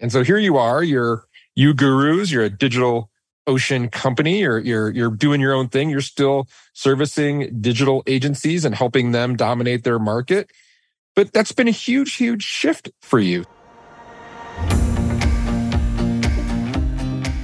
And 0.00 0.12
so 0.12 0.22
here 0.22 0.38
you 0.38 0.56
are, 0.56 0.82
you're 0.82 1.24
uGurus, 1.58 2.30
you're 2.30 2.44
a 2.44 2.50
digital 2.50 3.10
ocean 3.48 3.88
company, 3.88 4.40
you're 4.40 4.60
you're 4.60 4.90
you're 4.90 5.10
doing 5.10 5.40
your 5.40 5.52
own 5.52 5.68
thing. 5.68 5.90
You're 5.90 6.00
still 6.00 6.46
servicing 6.72 7.60
digital 7.60 8.04
agencies 8.06 8.64
and 8.64 8.76
helping 8.76 9.10
them 9.10 9.34
dominate 9.34 9.82
their 9.82 9.98
market. 9.98 10.52
But 11.16 11.32
that's 11.32 11.50
been 11.50 11.66
a 11.66 11.72
huge, 11.72 12.14
huge 12.14 12.44
shift 12.44 12.90
for 13.02 13.18
you. 13.18 13.44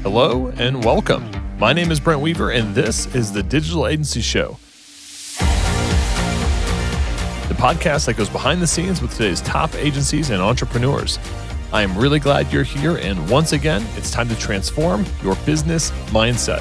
Hello 0.05 0.53
and 0.57 0.85
welcome. 0.85 1.29
My 1.59 1.73
name 1.73 1.91
is 1.91 1.99
Brent 1.99 2.21
Weaver, 2.21 2.51
and 2.53 2.73
this 2.77 3.13
is 3.17 3.33
the 3.33 3.43
Digital 3.43 3.89
Agency 3.89 4.21
Show. 4.21 4.59
The 7.49 7.55
podcast 7.55 8.07
that 8.07 8.15
goes 8.17 8.29
behind 8.29 8.63
the 8.63 8.67
scenes 8.69 9.03
with 9.03 9.13
today's 9.13 9.41
top 9.41 9.75
agencies 9.75 10.31
and 10.31 10.41
entrepreneurs. 10.41 11.19
I 11.75 11.83
am 11.83 11.99
really 11.99 12.21
glad 12.21 12.53
you're 12.53 12.63
here, 12.63 12.99
and 12.99 13.29
once 13.29 13.51
again, 13.51 13.85
it's 13.97 14.09
time 14.09 14.29
to 14.29 14.39
transform 14.39 15.05
your 15.25 15.35
business 15.45 15.91
mindset. 16.13 16.61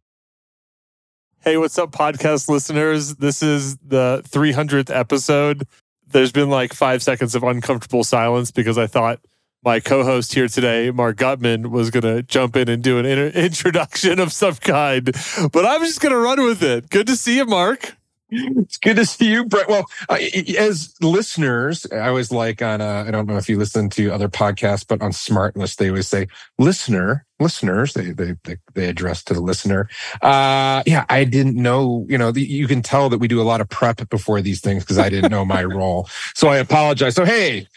Hey, 1.43 1.57
what's 1.57 1.79
up, 1.79 1.91
podcast 1.91 2.49
listeners? 2.49 3.15
This 3.15 3.41
is 3.41 3.75
the 3.77 4.21
300th 4.29 4.95
episode. 4.95 5.65
There's 6.05 6.31
been 6.31 6.51
like 6.51 6.71
five 6.71 7.01
seconds 7.01 7.33
of 7.33 7.41
uncomfortable 7.41 8.03
silence 8.03 8.51
because 8.51 8.77
I 8.77 8.85
thought 8.85 9.21
my 9.63 9.79
co 9.79 10.03
host 10.03 10.35
here 10.35 10.47
today, 10.47 10.91
Marc 10.91 11.17
Gutman, 11.17 11.71
was 11.71 11.89
going 11.89 12.03
to 12.03 12.21
jump 12.21 12.55
in 12.57 12.69
and 12.69 12.83
do 12.83 12.99
an 12.99 13.07
inter- 13.07 13.27
introduction 13.39 14.19
of 14.19 14.31
some 14.31 14.53
kind. 14.53 15.05
But 15.51 15.65
I'm 15.65 15.81
just 15.81 15.99
going 15.99 16.13
to 16.13 16.19
run 16.19 16.43
with 16.43 16.61
it. 16.61 16.91
Good 16.91 17.07
to 17.07 17.15
see 17.15 17.37
you, 17.37 17.45
Marc. 17.47 17.97
It's 18.31 18.77
good 18.77 18.95
to 18.95 19.05
see 19.05 19.29
you, 19.29 19.43
Brent. 19.43 19.67
Well, 19.67 19.85
uh, 20.07 20.17
as 20.57 20.95
listeners, 21.01 21.85
I 21.91 22.07
always 22.07 22.31
like 22.31 22.61
on, 22.61 22.79
uh, 22.79 23.03
I 23.05 23.11
don't 23.11 23.27
know 23.27 23.35
if 23.35 23.49
you 23.49 23.57
listen 23.57 23.89
to 23.91 24.09
other 24.11 24.29
podcasts, 24.29 24.87
but 24.87 25.01
on 25.01 25.11
SmartLess, 25.11 25.75
they 25.75 25.89
always 25.89 26.07
say, 26.07 26.27
listener, 26.57 27.25
listeners, 27.41 27.93
they, 27.93 28.11
they, 28.11 28.35
they, 28.45 28.55
they 28.73 28.87
address 28.87 29.21
to 29.25 29.33
the 29.33 29.41
listener. 29.41 29.89
Uh, 30.21 30.81
yeah, 30.85 31.05
I 31.09 31.25
didn't 31.25 31.55
know, 31.55 32.05
you 32.07 32.17
know, 32.17 32.31
the, 32.31 32.41
you 32.41 32.67
can 32.67 32.81
tell 32.81 33.09
that 33.09 33.17
we 33.19 33.27
do 33.27 33.41
a 33.41 33.43
lot 33.43 33.59
of 33.59 33.67
prep 33.67 34.09
before 34.09 34.41
these 34.41 34.61
things 34.61 34.83
because 34.83 34.97
I 34.97 35.09
didn't 35.09 35.31
know 35.31 35.43
my 35.43 35.63
role. 35.65 36.07
So 36.33 36.47
I 36.47 36.57
apologize. 36.57 37.15
So, 37.15 37.25
hey, 37.25 37.67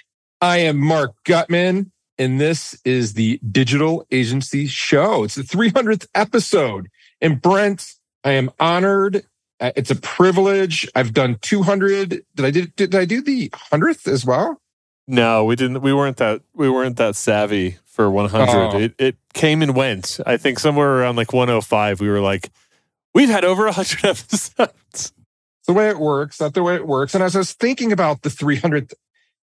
I 0.40 0.58
am 0.58 0.78
Marc 0.78 1.14
Gutman, 1.24 1.90
and 2.16 2.40
this 2.40 2.80
is 2.84 3.14
the 3.14 3.40
Digital 3.50 4.06
Agency 4.12 4.66
Show. 4.66 5.24
It's 5.24 5.34
the 5.34 5.42
300th 5.42 6.06
episode. 6.14 6.88
And 7.20 7.42
Brent, 7.42 7.94
I 8.22 8.32
am 8.32 8.50
honored 8.60 9.24
Uh, 9.60 9.70
it's 9.76 9.90
a 9.90 9.96
privilege. 9.96 10.88
I've 10.94 11.12
done 11.12 11.38
200. 11.42 12.08
Did 12.34 12.44
I 12.44 12.50
did, 12.50 12.76
did 12.76 12.94
I 12.94 13.04
do 13.04 13.22
the 13.22 13.50
100th 13.50 14.08
as 14.08 14.24
well? 14.24 14.60
No, 15.06 15.44
we 15.44 15.54
didn't. 15.54 15.82
We 15.82 15.92
weren't 15.92 16.16
that 16.16 16.42
we 16.54 16.68
weren't 16.70 16.96
that 16.96 17.14
savvy 17.14 17.76
for 17.84 18.10
100. 18.10 18.48
Oh. 18.48 18.78
It 18.78 18.94
it 18.98 19.16
came 19.34 19.62
and 19.62 19.76
went. 19.76 20.18
I 20.26 20.36
think 20.36 20.58
somewhere 20.58 20.98
around 20.98 21.16
like 21.16 21.32
105 21.32 22.00
we 22.00 22.08
were 22.08 22.20
like 22.20 22.50
we've 23.14 23.28
had 23.28 23.44
over 23.44 23.64
100 23.64 24.04
episodes. 24.04 25.12
the 25.66 25.72
way 25.72 25.88
it 25.88 25.98
works, 25.98 26.40
not 26.40 26.54
the 26.54 26.62
way 26.62 26.74
it 26.74 26.86
works. 26.86 27.14
And 27.14 27.22
as 27.22 27.36
I 27.36 27.38
was 27.38 27.52
thinking 27.52 27.92
about 27.92 28.22
the 28.22 28.30
300th 28.30 28.94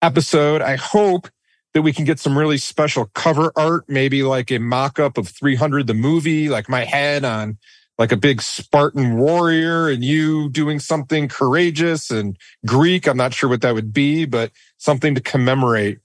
episode, 0.00 0.62
I 0.62 0.76
hope 0.76 1.28
that 1.74 1.82
we 1.82 1.92
can 1.92 2.04
get 2.04 2.18
some 2.18 2.36
really 2.36 2.58
special 2.58 3.10
cover 3.14 3.52
art, 3.56 3.84
maybe 3.88 4.22
like 4.22 4.50
a 4.50 4.58
mock 4.58 4.98
up 4.98 5.16
of 5.16 5.28
300 5.28 5.86
the 5.86 5.94
movie, 5.94 6.48
like 6.48 6.68
my 6.68 6.84
head 6.84 7.24
on 7.24 7.56
like 7.98 8.12
a 8.12 8.16
big 8.16 8.40
Spartan 8.40 9.18
warrior 9.18 9.88
and 9.88 10.02
you 10.02 10.48
doing 10.50 10.78
something 10.78 11.28
courageous 11.28 12.10
and 12.10 12.36
Greek. 12.66 13.06
I'm 13.06 13.16
not 13.16 13.34
sure 13.34 13.48
what 13.48 13.60
that 13.62 13.74
would 13.74 13.92
be, 13.92 14.24
but 14.24 14.50
something 14.78 15.14
to 15.14 15.20
commemorate 15.20 15.98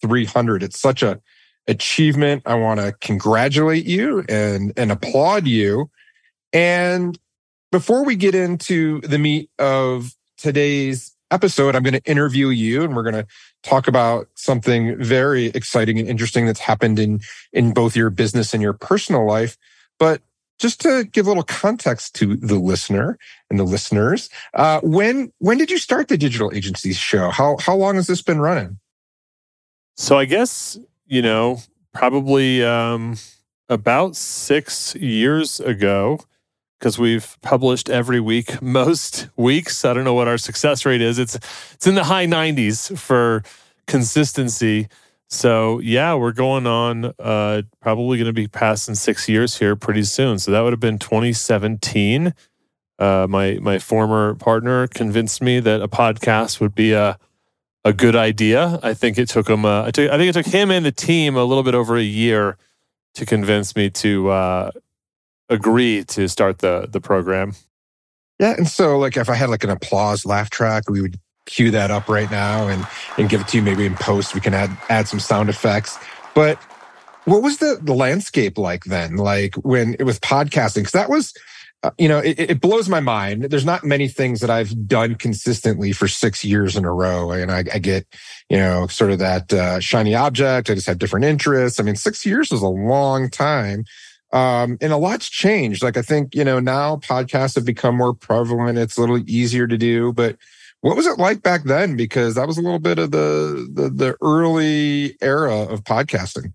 300. 0.00 0.62
It's 0.62 0.80
such 0.80 1.02
a 1.02 1.20
achievement. 1.66 2.42
I 2.46 2.54
want 2.54 2.80
to 2.80 2.92
congratulate 3.00 3.84
you 3.84 4.24
and, 4.28 4.72
and 4.76 4.90
applaud 4.90 5.46
you. 5.46 5.90
And 6.52 7.18
before 7.70 8.04
we 8.04 8.16
get 8.16 8.34
into 8.34 9.00
the 9.02 9.18
meat 9.18 9.50
of 9.58 10.14
today's 10.38 11.14
episode, 11.30 11.76
I'm 11.76 11.82
going 11.82 12.00
to 12.00 12.10
interview 12.10 12.48
you 12.48 12.82
and 12.84 12.96
we're 12.96 13.02
going 13.02 13.14
to 13.14 13.26
talk 13.62 13.86
about 13.86 14.28
something 14.34 15.02
very 15.02 15.46
exciting 15.46 15.98
and 15.98 16.08
interesting 16.08 16.46
that's 16.46 16.60
happened 16.60 16.98
in, 16.98 17.20
in 17.52 17.74
both 17.74 17.94
your 17.94 18.08
business 18.08 18.54
and 18.54 18.62
your 18.62 18.72
personal 18.72 19.26
life. 19.26 19.58
But 19.98 20.22
just 20.58 20.80
to 20.80 21.04
give 21.04 21.26
a 21.26 21.30
little 21.30 21.42
context 21.44 22.14
to 22.16 22.36
the 22.36 22.58
listener 22.58 23.18
and 23.50 23.58
the 23.58 23.64
listeners, 23.64 24.28
uh, 24.54 24.80
when 24.82 25.32
when 25.38 25.58
did 25.58 25.70
you 25.70 25.78
start 25.78 26.08
the 26.08 26.18
digital 26.18 26.52
agencies 26.54 26.96
show? 26.96 27.30
How 27.30 27.56
how 27.58 27.76
long 27.76 27.94
has 27.96 28.06
this 28.06 28.22
been 28.22 28.40
running? 28.40 28.78
So 29.96 30.18
I 30.18 30.24
guess 30.24 30.78
you 31.06 31.22
know 31.22 31.60
probably 31.92 32.64
um, 32.64 33.16
about 33.68 34.16
six 34.16 34.94
years 34.96 35.60
ago 35.60 36.20
because 36.78 36.98
we've 36.98 37.36
published 37.42 37.90
every 37.90 38.20
week 38.20 38.62
most 38.62 39.28
weeks. 39.36 39.84
I 39.84 39.92
don't 39.92 40.04
know 40.04 40.14
what 40.14 40.28
our 40.28 40.38
success 40.38 40.84
rate 40.84 41.00
is. 41.00 41.18
It's 41.18 41.36
it's 41.74 41.86
in 41.86 41.94
the 41.94 42.04
high 42.04 42.26
90s 42.26 42.96
for 42.98 43.42
consistency. 43.86 44.88
So 45.28 45.78
yeah, 45.80 46.14
we're 46.14 46.32
going 46.32 46.66
on 46.66 47.12
uh, 47.18 47.62
probably 47.80 48.16
going 48.16 48.26
to 48.26 48.32
be 48.32 48.48
passing 48.48 48.94
six 48.94 49.28
years 49.28 49.58
here 49.58 49.76
pretty 49.76 50.04
soon. 50.04 50.38
So 50.38 50.50
that 50.50 50.60
would 50.62 50.72
have 50.72 50.80
been 50.80 50.98
2017. 50.98 52.34
Uh, 52.98 53.26
my 53.28 53.58
my 53.60 53.78
former 53.78 54.34
partner 54.34 54.86
convinced 54.88 55.40
me 55.40 55.60
that 55.60 55.82
a 55.82 55.88
podcast 55.88 56.60
would 56.60 56.74
be 56.74 56.92
a 56.92 57.18
a 57.84 57.92
good 57.92 58.16
idea. 58.16 58.80
I 58.82 58.94
think 58.94 59.18
it 59.18 59.28
took 59.28 59.48
him. 59.48 59.64
Uh, 59.64 59.84
I, 59.84 59.90
took, 59.90 60.10
I 60.10 60.16
think 60.16 60.30
it 60.30 60.42
took 60.42 60.52
him 60.52 60.70
and 60.70 60.84
the 60.84 60.92
team 60.92 61.36
a 61.36 61.44
little 61.44 61.62
bit 61.62 61.74
over 61.74 61.96
a 61.96 62.02
year 62.02 62.56
to 63.14 63.24
convince 63.24 63.76
me 63.76 63.90
to 63.90 64.30
uh, 64.30 64.70
agree 65.48 66.04
to 66.04 66.28
start 66.28 66.58
the 66.58 66.88
the 66.90 67.00
program. 67.00 67.54
Yeah, 68.40 68.54
and 68.56 68.68
so 68.68 68.98
like 68.98 69.16
if 69.16 69.28
I 69.28 69.34
had 69.34 69.50
like 69.50 69.64
an 69.64 69.70
applause 69.70 70.24
laugh 70.24 70.50
track, 70.50 70.88
we 70.88 71.02
would 71.02 71.20
cue 71.48 71.70
that 71.72 71.90
up 71.90 72.08
right 72.08 72.30
now 72.30 72.68
and 72.68 72.86
and 73.16 73.28
give 73.28 73.40
it 73.40 73.48
to 73.48 73.56
you 73.56 73.62
maybe 73.62 73.86
in 73.86 73.96
post. 73.96 74.34
We 74.34 74.40
can 74.40 74.54
add 74.54 74.76
add 74.88 75.08
some 75.08 75.18
sound 75.18 75.48
effects. 75.48 75.98
But 76.34 76.58
what 77.24 77.42
was 77.42 77.58
the 77.58 77.78
the 77.80 77.94
landscape 77.94 78.58
like 78.58 78.84
then? 78.84 79.16
Like 79.16 79.54
when 79.56 79.96
it 79.98 80.04
was 80.04 80.20
podcasting 80.20 80.82
because 80.82 80.92
that 80.92 81.10
was 81.10 81.34
uh, 81.82 81.90
you 81.98 82.08
know 82.08 82.18
it, 82.18 82.38
it, 82.38 82.60
blows 82.60 82.88
my 82.88 83.00
mind. 83.00 83.44
There's 83.44 83.64
not 83.64 83.84
many 83.84 84.08
things 84.08 84.40
that 84.40 84.50
i've 84.50 84.88
done 84.88 85.14
consistently 85.14 85.92
for 85.92 86.08
six 86.08 86.44
years 86.44 86.76
in 86.76 86.84
a 86.84 86.92
row. 86.92 87.30
And 87.30 87.50
i, 87.50 87.58
I 87.58 87.78
get 87.78 88.06
you 88.48 88.56
know 88.56 88.86
sort 88.88 89.10
of 89.10 89.18
that 89.20 89.52
uh, 89.52 89.80
shiny 89.80 90.14
object. 90.14 90.70
I 90.70 90.74
just 90.74 90.86
have 90.86 90.98
different 90.98 91.24
interests. 91.24 91.80
I 91.80 91.82
mean 91.82 91.96
six 91.96 92.26
years 92.26 92.52
is 92.52 92.62
a 92.62 92.68
long 92.68 93.30
time. 93.30 93.84
Um, 94.30 94.76
and 94.82 94.92
a 94.92 94.98
lot's 94.98 95.28
changed. 95.28 95.82
Like 95.82 95.96
i 95.96 96.02
think 96.02 96.34
you 96.34 96.44
know 96.44 96.60
now 96.60 96.96
podcasts 96.96 97.54
have 97.54 97.64
become 97.64 97.96
more 97.96 98.14
prevalent. 98.14 98.78
It's 98.78 98.96
a 98.96 99.00
little 99.00 99.22
easier 99.28 99.66
to 99.66 99.78
do 99.78 100.12
but 100.12 100.36
what 100.80 100.96
was 100.96 101.06
it 101.06 101.18
like 101.18 101.42
back 101.42 101.64
then? 101.64 101.96
Because 101.96 102.34
that 102.36 102.46
was 102.46 102.58
a 102.58 102.62
little 102.62 102.78
bit 102.78 102.98
of 102.98 103.10
the, 103.10 103.68
the, 103.72 103.88
the 103.90 104.16
early 104.22 105.16
era 105.20 105.62
of 105.62 105.82
podcasting. 105.82 106.52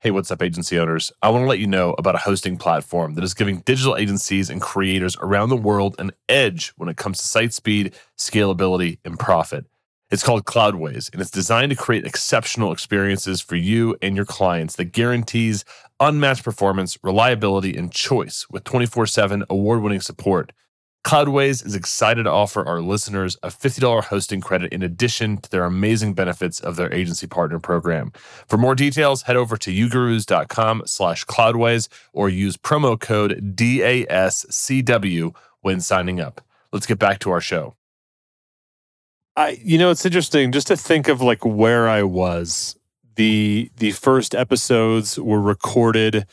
Hey, 0.00 0.10
what's 0.10 0.30
up, 0.30 0.42
agency 0.42 0.78
owners? 0.78 1.12
I 1.20 1.28
want 1.28 1.42
to 1.42 1.46
let 1.46 1.58
you 1.58 1.66
know 1.66 1.94
about 1.98 2.14
a 2.14 2.18
hosting 2.18 2.56
platform 2.56 3.14
that 3.14 3.24
is 3.24 3.34
giving 3.34 3.60
digital 3.60 3.96
agencies 3.96 4.48
and 4.48 4.60
creators 4.60 5.14
around 5.20 5.50
the 5.50 5.56
world 5.56 5.94
an 5.98 6.12
edge 6.28 6.72
when 6.76 6.88
it 6.88 6.96
comes 6.96 7.18
to 7.18 7.26
site 7.26 7.52
speed, 7.52 7.94
scalability, 8.16 8.98
and 9.04 9.18
profit. 9.18 9.66
It's 10.10 10.24
called 10.24 10.46
Cloudways, 10.46 11.12
and 11.12 11.20
it's 11.20 11.30
designed 11.30 11.70
to 11.70 11.76
create 11.76 12.06
exceptional 12.06 12.72
experiences 12.72 13.40
for 13.40 13.56
you 13.56 13.94
and 14.02 14.16
your 14.16 14.24
clients 14.24 14.74
that 14.76 14.86
guarantees 14.86 15.64
unmatched 16.00 16.42
performance, 16.42 16.98
reliability, 17.04 17.76
and 17.76 17.92
choice 17.92 18.46
with 18.50 18.64
24 18.64 19.06
7 19.06 19.44
award 19.50 19.82
winning 19.82 20.00
support. 20.00 20.50
Cloudways 21.04 21.64
is 21.64 21.74
excited 21.74 22.24
to 22.24 22.30
offer 22.30 22.66
our 22.66 22.80
listeners 22.80 23.36
a 23.42 23.48
$50 23.48 24.04
hosting 24.04 24.40
credit 24.40 24.72
in 24.72 24.82
addition 24.82 25.38
to 25.38 25.50
their 25.50 25.64
amazing 25.64 26.12
benefits 26.14 26.60
of 26.60 26.76
their 26.76 26.92
agency 26.92 27.26
partner 27.26 27.58
program. 27.58 28.12
For 28.46 28.58
more 28.58 28.74
details, 28.74 29.22
head 29.22 29.36
over 29.36 29.56
to 29.56 29.70
ugurus.com 29.70 30.82
slash 30.84 31.24
cloudways 31.24 31.88
or 32.12 32.28
use 32.28 32.56
promo 32.58 33.00
code 33.00 33.56
DASCW 33.56 35.34
when 35.62 35.80
signing 35.80 36.20
up. 36.20 36.42
Let's 36.72 36.86
get 36.86 36.98
back 36.98 37.18
to 37.20 37.30
our 37.30 37.40
show. 37.40 37.76
I, 39.36 39.58
you 39.62 39.78
know, 39.78 39.90
it's 39.90 40.04
interesting 40.04 40.52
just 40.52 40.66
to 40.66 40.76
think 40.76 41.08
of 41.08 41.22
like 41.22 41.44
where 41.44 41.88
I 41.88 42.02
was 42.02 42.76
the 43.16 43.70
the 43.76 43.92
first 43.92 44.34
episodes 44.34 45.18
were 45.18 45.40
recorded 45.40 46.26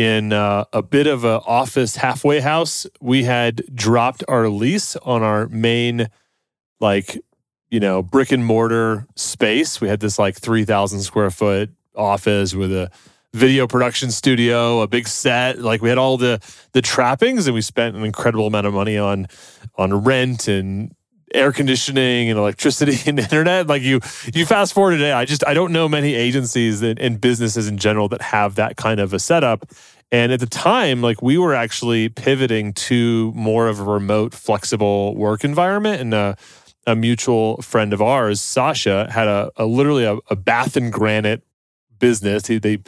in 0.00 0.32
uh, 0.32 0.64
a 0.72 0.80
bit 0.80 1.06
of 1.06 1.24
an 1.24 1.40
office 1.46 1.96
halfway 1.96 2.40
house. 2.40 2.86
We 3.02 3.24
had 3.24 3.62
dropped 3.74 4.24
our 4.28 4.48
lease 4.48 4.96
on 4.96 5.22
our 5.22 5.46
main, 5.48 6.08
like, 6.80 7.18
you 7.68 7.80
know, 7.80 8.02
brick 8.02 8.32
and 8.32 8.42
mortar 8.42 9.06
space. 9.14 9.78
We 9.78 9.88
had 9.88 10.00
this 10.00 10.18
like 10.18 10.38
3,000 10.38 11.02
square 11.02 11.30
foot 11.30 11.68
office 11.94 12.54
with 12.54 12.72
a 12.72 12.90
video 13.34 13.66
production 13.66 14.10
studio, 14.10 14.80
a 14.80 14.88
big 14.88 15.06
set. 15.06 15.58
Like 15.58 15.82
we 15.82 15.90
had 15.90 15.98
all 15.98 16.16
the 16.16 16.40
the 16.72 16.80
trappings, 16.80 17.46
and 17.46 17.54
we 17.54 17.60
spent 17.60 17.94
an 17.94 18.02
incredible 18.02 18.46
amount 18.46 18.66
of 18.66 18.72
money 18.72 18.96
on 18.96 19.26
on 19.76 20.02
rent 20.02 20.48
and 20.48 20.94
air 21.34 21.52
conditioning 21.52 22.28
and 22.28 22.38
electricity 22.38 22.98
and 23.06 23.18
internet. 23.18 23.66
Like 23.66 23.82
you, 23.82 24.00
you 24.34 24.46
fast 24.46 24.72
forward 24.72 24.92
today. 24.92 25.12
I 25.12 25.24
just 25.24 25.46
I 25.46 25.54
don't 25.54 25.72
know 25.72 25.88
many 25.88 26.14
agencies 26.14 26.82
and, 26.82 26.98
and 26.98 27.20
businesses 27.20 27.68
in 27.68 27.78
general 27.78 28.08
that 28.08 28.22
have 28.22 28.56
that 28.56 28.76
kind 28.76 29.00
of 29.00 29.12
a 29.12 29.18
setup. 29.18 29.70
And 30.12 30.32
at 30.32 30.40
the 30.40 30.46
time, 30.46 31.02
like 31.02 31.22
we 31.22 31.38
were 31.38 31.54
actually 31.54 32.08
pivoting 32.08 32.72
to 32.74 33.32
more 33.34 33.68
of 33.68 33.78
a 33.78 33.84
remote, 33.84 34.34
flexible 34.34 35.14
work 35.14 35.44
environment. 35.44 36.00
And 36.00 36.14
a, 36.14 36.36
a 36.86 36.96
mutual 36.96 37.62
friend 37.62 37.92
of 37.92 38.02
ours, 38.02 38.40
Sasha, 38.40 39.08
had 39.10 39.28
a, 39.28 39.50
a 39.56 39.66
literally 39.66 40.04
a, 40.04 40.18
a, 40.28 40.36
bath 40.36 40.76
and 40.76 40.92
granite 40.92 41.42
business. 41.98 42.46
He, 42.46 42.58
they 42.58 42.78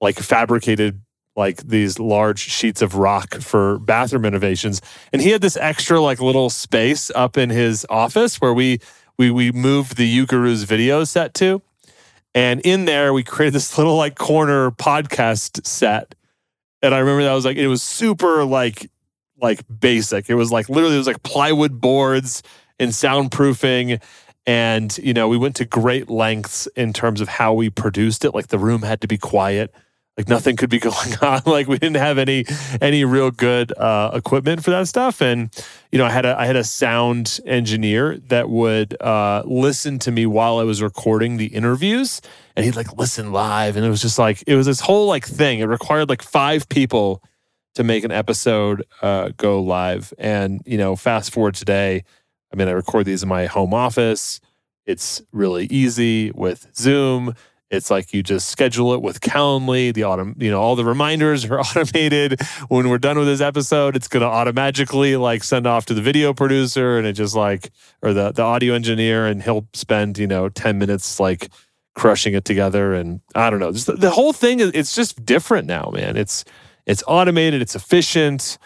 like 0.00 0.18
fabricated 0.18 1.00
like 1.36 1.58
these 1.58 1.98
large 1.98 2.38
sheets 2.38 2.80
of 2.80 2.94
rock 2.94 3.34
for 3.34 3.78
bathroom 3.80 4.24
innovations. 4.24 4.80
And 5.12 5.20
he 5.20 5.30
had 5.30 5.40
this 5.40 5.56
extra 5.56 6.00
like 6.00 6.20
little 6.20 6.50
space 6.50 7.10
up 7.14 7.36
in 7.36 7.50
his 7.50 7.86
office 7.90 8.40
where 8.40 8.54
we 8.54 8.80
we 9.18 9.30
we 9.30 9.52
moved 9.52 9.96
the 9.96 10.26
uGurus 10.26 10.64
video 10.64 11.04
set 11.04 11.34
to. 11.34 11.62
And 12.34 12.60
in 12.60 12.84
there 12.84 13.12
we 13.12 13.22
created 13.22 13.54
this 13.54 13.76
little 13.78 13.96
like 13.96 14.16
corner 14.16 14.70
podcast 14.70 15.66
set. 15.66 16.14
And 16.84 16.94
I 16.94 16.98
remember 16.98 17.22
that 17.22 17.32
was 17.32 17.46
like 17.46 17.56
it 17.56 17.66
was 17.66 17.82
super 17.82 18.44
like 18.44 18.90
like 19.40 19.62
basic. 19.80 20.28
It 20.28 20.34
was 20.34 20.52
like 20.52 20.68
literally 20.68 20.96
it 20.96 20.98
was 20.98 21.06
like 21.06 21.22
plywood 21.22 21.80
boards 21.80 22.42
and 22.78 22.90
soundproofing. 22.90 24.02
And 24.46 24.98
you 24.98 25.14
know 25.14 25.26
we 25.26 25.38
went 25.38 25.56
to 25.56 25.64
great 25.64 26.10
lengths 26.10 26.66
in 26.76 26.92
terms 26.92 27.22
of 27.22 27.28
how 27.28 27.54
we 27.54 27.70
produced 27.70 28.22
it. 28.26 28.34
Like 28.34 28.48
the 28.48 28.58
room 28.58 28.82
had 28.82 29.00
to 29.00 29.08
be 29.08 29.16
quiet 29.16 29.74
like 30.16 30.28
nothing 30.28 30.56
could 30.56 30.70
be 30.70 30.78
going 30.80 31.14
on. 31.20 31.42
Like 31.46 31.66
we 31.66 31.78
didn't 31.78 31.96
have 31.96 32.18
any 32.18 32.44
any 32.80 33.04
real 33.04 33.30
good 33.30 33.76
uh, 33.76 34.10
equipment 34.14 34.64
for 34.64 34.70
that 34.70 34.88
stuff. 34.88 35.20
And 35.20 35.50
you 35.90 35.98
know 35.98 36.04
i 36.04 36.10
had 36.10 36.24
a 36.24 36.38
i 36.38 36.46
had 36.46 36.56
a 36.56 36.64
sound 36.64 37.40
engineer 37.46 38.18
that 38.28 38.48
would 38.48 39.00
uh, 39.00 39.42
listen 39.44 39.98
to 40.00 40.10
me 40.10 40.26
while 40.26 40.58
i 40.58 40.64
was 40.64 40.82
recording 40.82 41.36
the 41.36 41.46
interviews. 41.46 42.20
And 42.56 42.64
he'd 42.64 42.76
like 42.76 42.96
listen 42.96 43.32
live. 43.32 43.76
And 43.76 43.84
it 43.84 43.88
was 43.88 44.02
just 44.02 44.18
like 44.18 44.44
it 44.46 44.56
was 44.56 44.66
this 44.66 44.80
whole 44.80 45.06
like 45.06 45.26
thing. 45.26 45.58
It 45.60 45.64
required 45.64 46.08
like 46.08 46.22
five 46.22 46.68
people 46.68 47.22
to 47.74 47.82
make 47.82 48.04
an 48.04 48.12
episode 48.12 48.84
uh, 49.02 49.30
go 49.36 49.60
live. 49.60 50.12
And 50.18 50.60
you 50.64 50.78
know 50.78 50.96
fast 50.96 51.32
forward 51.32 51.54
today 51.54 52.04
i 52.52 52.56
mean 52.56 52.68
i 52.68 52.72
record 52.72 53.06
these 53.06 53.22
in 53.22 53.28
my 53.28 53.46
home 53.46 53.74
office. 53.74 54.40
It's 54.86 55.22
really 55.32 55.64
easy 55.66 56.30
with 56.32 56.68
zoom 56.76 57.34
it's 57.70 57.90
like 57.90 58.12
you 58.12 58.22
just 58.22 58.48
schedule 58.48 58.92
it 58.94 59.02
with 59.02 59.20
Calendly. 59.20 59.92
The 59.92 60.04
autumn, 60.04 60.36
you 60.38 60.50
know, 60.50 60.60
all 60.60 60.76
the 60.76 60.84
reminders 60.84 61.44
are 61.44 61.60
automated. 61.60 62.40
When 62.68 62.88
we're 62.88 62.98
done 62.98 63.18
with 63.18 63.26
this 63.26 63.40
episode, 63.40 63.96
it's 63.96 64.08
going 64.08 64.22
to 64.22 64.26
automatically 64.28 65.16
like 65.16 65.42
send 65.42 65.66
off 65.66 65.86
to 65.86 65.94
the 65.94 66.02
video 66.02 66.32
producer, 66.32 66.98
and 66.98 67.06
it 67.06 67.14
just 67.14 67.34
like 67.34 67.70
or 68.02 68.12
the 68.12 68.32
the 68.32 68.42
audio 68.42 68.74
engineer, 68.74 69.26
and 69.26 69.42
he'll 69.42 69.66
spend 69.72 70.18
you 70.18 70.26
know 70.26 70.48
ten 70.48 70.78
minutes 70.78 71.18
like 71.18 71.48
crushing 71.94 72.34
it 72.34 72.44
together. 72.44 72.94
And 72.94 73.20
I 73.34 73.50
don't 73.50 73.60
know, 73.60 73.72
just 73.72 73.86
the, 73.86 73.94
the 73.94 74.10
whole 74.10 74.32
thing 74.32 74.60
is 74.60 74.70
it's 74.74 74.94
just 74.94 75.24
different 75.24 75.66
now, 75.66 75.90
man. 75.92 76.16
It's 76.16 76.44
it's 76.86 77.02
automated. 77.06 77.62
It's 77.62 77.74
efficient. 77.74 78.58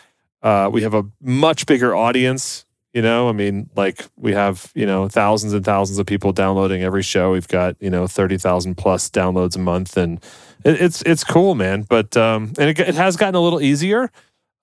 Uh, 0.42 0.70
we 0.72 0.82
have 0.82 0.94
a 0.94 1.04
much 1.20 1.66
bigger 1.66 1.96
audience 1.96 2.64
you 2.98 3.02
know, 3.02 3.28
I 3.28 3.32
mean, 3.32 3.70
like 3.76 4.04
we 4.16 4.32
have, 4.32 4.72
you 4.74 4.84
know, 4.84 5.06
thousands 5.06 5.52
and 5.52 5.64
thousands 5.64 6.00
of 6.00 6.06
people 6.06 6.32
downloading 6.32 6.82
every 6.82 7.04
show. 7.04 7.30
We've 7.30 7.46
got, 7.46 7.76
you 7.78 7.90
know, 7.90 8.08
30,000 8.08 8.74
plus 8.74 9.08
downloads 9.08 9.54
a 9.54 9.60
month 9.60 9.96
and 9.96 10.18
it, 10.64 10.80
it's, 10.80 11.02
it's 11.02 11.22
cool, 11.22 11.54
man. 11.54 11.82
But, 11.82 12.16
um, 12.16 12.52
and 12.58 12.70
it, 12.70 12.80
it 12.80 12.96
has 12.96 13.16
gotten 13.16 13.36
a 13.36 13.40
little 13.40 13.60
easier. 13.60 14.10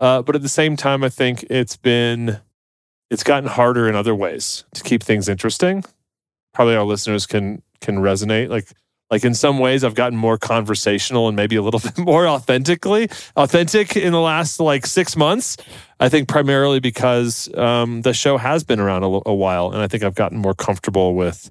Uh, 0.02 0.22
but 0.22 0.36
at 0.36 0.42
the 0.42 0.50
same 0.50 0.76
time, 0.76 1.02
I 1.02 1.08
think 1.08 1.46
it's 1.50 1.78
been, 1.78 2.42
it's 3.10 3.24
gotten 3.24 3.48
harder 3.48 3.88
in 3.88 3.96
other 3.96 4.14
ways 4.14 4.66
to 4.74 4.84
keep 4.84 5.02
things 5.02 5.30
interesting. 5.30 5.86
Probably 6.54 6.76
our 6.76 6.84
listeners 6.84 7.26
can, 7.26 7.62
can 7.80 8.00
resonate. 8.00 8.50
Like, 8.50 8.68
like 9.10 9.24
in 9.24 9.34
some 9.34 9.60
ways 9.60 9.84
i've 9.84 9.96
gotten 9.96 10.18
more 10.18 10.38
conversational 10.38 11.28
and 11.28 11.36
maybe 11.36 11.56
a 11.56 11.62
little 11.62 11.80
bit 11.84 11.98
more 11.98 12.28
authentically 12.28 13.10
authentic 13.36 13.96
in 13.96 14.12
the 14.12 14.20
last 14.20 14.60
like 14.60 14.86
six 14.86 15.16
months. 15.16 15.58
I 15.98 16.10
think 16.10 16.28
primarily 16.28 16.82
because 16.82 17.54
um, 17.56 18.02
the 18.02 18.14
show 18.14 18.36
has 18.36 18.66
been 18.66 18.82
around 18.82 19.04
a, 19.04 19.22
a, 19.26 19.34
while 19.34 19.72
and 19.72 19.82
i 19.82 19.88
think 19.88 20.04
i've 20.04 20.16
gotten 20.16 20.38
more 20.38 20.54
comfortable 20.54 21.16
with 21.16 21.50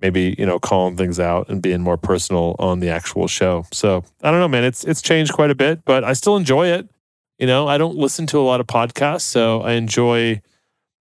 maybe 0.00 0.34
you 0.36 0.46
know 0.46 0.58
calling 0.58 0.96
things 0.96 1.20
out 1.20 1.48
and 1.48 1.62
being 1.62 1.80
more 1.80 1.96
personal 1.96 2.56
on 2.58 2.80
the 2.80 2.88
actual 2.88 3.28
show. 3.28 3.66
So 3.72 4.04
i 4.22 4.30
don't 4.30 4.40
know 4.40 4.48
man. 4.48 4.64
It's 4.64 4.84
it's 4.84 5.00
changed 5.00 5.32
quite 5.32 5.50
a 5.50 5.54
bit 5.54 5.84
but 5.84 6.02
i 6.04 6.12
still 6.12 6.36
enjoy 6.36 6.68
it. 6.68 6.88
You 7.38 7.46
know 7.46 7.68
i 7.68 7.78
don't 7.78 7.96
listen 7.96 8.26
to 8.28 8.38
a 8.38 8.42
lot 8.42 8.60
of 8.60 8.66
podcasts 8.66 9.22
so 9.22 9.60
i 9.62 9.72
enjoy 9.72 10.40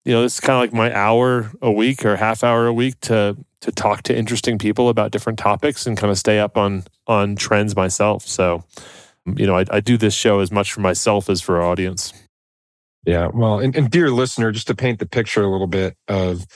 you 0.05 0.13
know, 0.13 0.23
this 0.23 0.35
is 0.35 0.41
kind 0.41 0.57
of 0.57 0.61
like 0.61 0.73
my 0.73 0.97
hour 0.97 1.51
a 1.61 1.71
week 1.71 2.05
or 2.05 2.17
half 2.17 2.43
hour 2.43 2.67
a 2.67 2.73
week 2.73 2.99
to 3.01 3.37
to 3.61 3.73
talk 3.73 4.03
to 4.05 4.17
interesting 4.17 4.59
people 4.59 4.89
about 4.89 5.11
different 5.11 5.39
topics 5.39 5.87
and 5.87 5.97
kind 5.97 6.11
of 6.11 6.19
stay 6.19 6.39
up 6.39 6.57
on 6.57 6.85
on 7.07 7.37
trends 7.37 7.77
myself. 7.77 8.27
So, 8.27 8.65
you 9.27 9.47
know, 9.47 9.57
I, 9.57 9.65
I 9.71 9.81
do 9.81 9.97
this 9.97 10.15
show 10.15 10.41
as 10.41 10.51
much 10.51 10.73
for 10.73 10.81
myself 10.81 11.29
as 11.29 11.41
for 11.41 11.57
our 11.57 11.63
audience. 11.63 12.13
Yeah, 13.07 13.29
well, 13.33 13.59
and, 13.61 13.75
and 13.75 13.91
dear 13.91 14.11
listener, 14.11 14.53
just 14.53 14.67
to 14.67 14.75
paint 14.75 14.99
the 14.99 15.07
picture 15.07 15.43
a 15.43 15.49
little 15.49 15.67
bit 15.67 15.97
of 16.09 16.47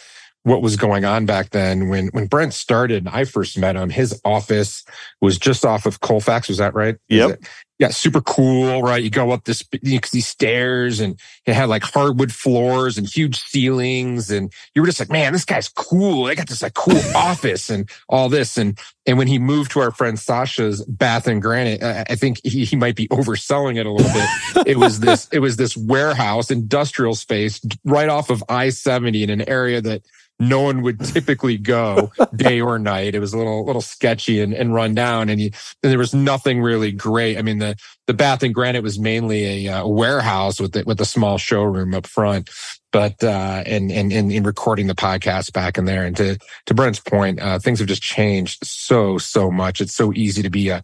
what 0.42 0.60
was 0.60 0.76
going 0.76 1.06
on 1.06 1.24
back 1.24 1.50
then 1.50 1.88
when 1.88 2.08
when 2.08 2.26
Brent 2.26 2.54
started. 2.54 3.06
And 3.06 3.14
I 3.14 3.24
first 3.24 3.58
met 3.58 3.76
him. 3.76 3.90
His 3.90 4.20
office 4.24 4.84
was 5.20 5.38
just 5.38 5.64
off 5.64 5.86
of 5.86 6.00
Colfax. 6.00 6.48
Was 6.48 6.58
that 6.58 6.74
right? 6.74 6.96
Yep. 7.08 7.40
Yeah, 7.80 7.88
super 7.88 8.20
cool, 8.20 8.82
right? 8.82 9.02
You 9.02 9.10
go 9.10 9.32
up 9.32 9.44
this 9.44 9.64
these 9.82 10.26
stairs, 10.28 11.00
and 11.00 11.18
it 11.44 11.54
had 11.54 11.68
like 11.68 11.82
hardwood 11.82 12.32
floors 12.32 12.96
and 12.96 13.04
huge 13.04 13.40
ceilings, 13.40 14.30
and 14.30 14.52
you 14.74 14.82
were 14.82 14.86
just 14.86 15.00
like, 15.00 15.10
man, 15.10 15.32
this 15.32 15.44
guy's 15.44 15.68
cool. 15.68 16.24
They 16.24 16.36
got 16.36 16.48
this 16.48 16.62
like 16.62 16.74
cool 16.74 17.00
office 17.16 17.70
and 17.70 17.90
all 18.08 18.28
this, 18.28 18.56
and 18.56 18.78
and 19.06 19.18
when 19.18 19.26
he 19.26 19.40
moved 19.40 19.72
to 19.72 19.80
our 19.80 19.90
friend 19.90 20.16
Sasha's 20.16 20.84
Bath 20.84 21.26
and 21.26 21.42
Granite, 21.42 21.82
I 21.82 22.14
think 22.14 22.38
he, 22.44 22.64
he 22.64 22.76
might 22.76 22.94
be 22.94 23.08
overselling 23.08 23.76
it 23.76 23.86
a 23.86 23.90
little 23.90 24.12
bit. 24.12 24.68
it 24.68 24.78
was 24.78 25.00
this 25.00 25.28
it 25.32 25.40
was 25.40 25.56
this 25.56 25.76
warehouse 25.76 26.52
industrial 26.52 27.16
space 27.16 27.60
right 27.84 28.08
off 28.08 28.30
of 28.30 28.44
I 28.48 28.68
seventy 28.68 29.24
in 29.24 29.30
an 29.30 29.48
area 29.48 29.80
that 29.80 30.02
no 30.40 30.62
one 30.62 30.82
would 30.82 31.00
typically 31.00 31.56
go 31.56 32.10
day 32.36 32.60
or 32.60 32.78
night. 32.78 33.14
It 33.14 33.20
was 33.20 33.32
a 33.32 33.38
little 33.38 33.64
little 33.64 33.82
sketchy 33.82 34.40
and, 34.40 34.52
and 34.52 34.74
run 34.74 34.94
down, 34.94 35.28
and, 35.28 35.40
you, 35.40 35.50
and 35.82 35.92
there 35.92 35.98
was 35.98 36.14
nothing 36.14 36.60
really 36.60 36.92
great. 36.92 37.38
I 37.38 37.42
mean, 37.42 37.58
the 37.58 37.76
the 38.06 38.14
Bath 38.14 38.42
and 38.42 38.54
Granite 38.54 38.82
was 38.82 38.98
mainly 38.98 39.66
a 39.66 39.72
uh, 39.72 39.86
warehouse 39.86 40.60
with 40.60 40.72
the, 40.72 40.84
with 40.84 41.00
a 41.00 41.06
small 41.06 41.38
showroom 41.38 41.94
up 41.94 42.06
front. 42.06 42.50
But 42.92 43.22
uh, 43.24 43.62
and, 43.66 43.90
and 43.90 44.12
and 44.12 44.30
in 44.30 44.44
recording 44.44 44.86
the 44.86 44.94
podcast 44.94 45.52
back 45.52 45.78
in 45.78 45.84
there, 45.84 46.04
and 46.04 46.16
to 46.16 46.38
to 46.66 46.74
Brent's 46.74 47.00
point, 47.00 47.40
uh, 47.40 47.58
things 47.58 47.80
have 47.80 47.88
just 47.88 48.02
changed 48.02 48.64
so 48.64 49.18
so 49.18 49.50
much. 49.50 49.80
It's 49.80 49.94
so 49.94 50.12
easy 50.12 50.42
to 50.42 50.50
be 50.50 50.68
a 50.68 50.82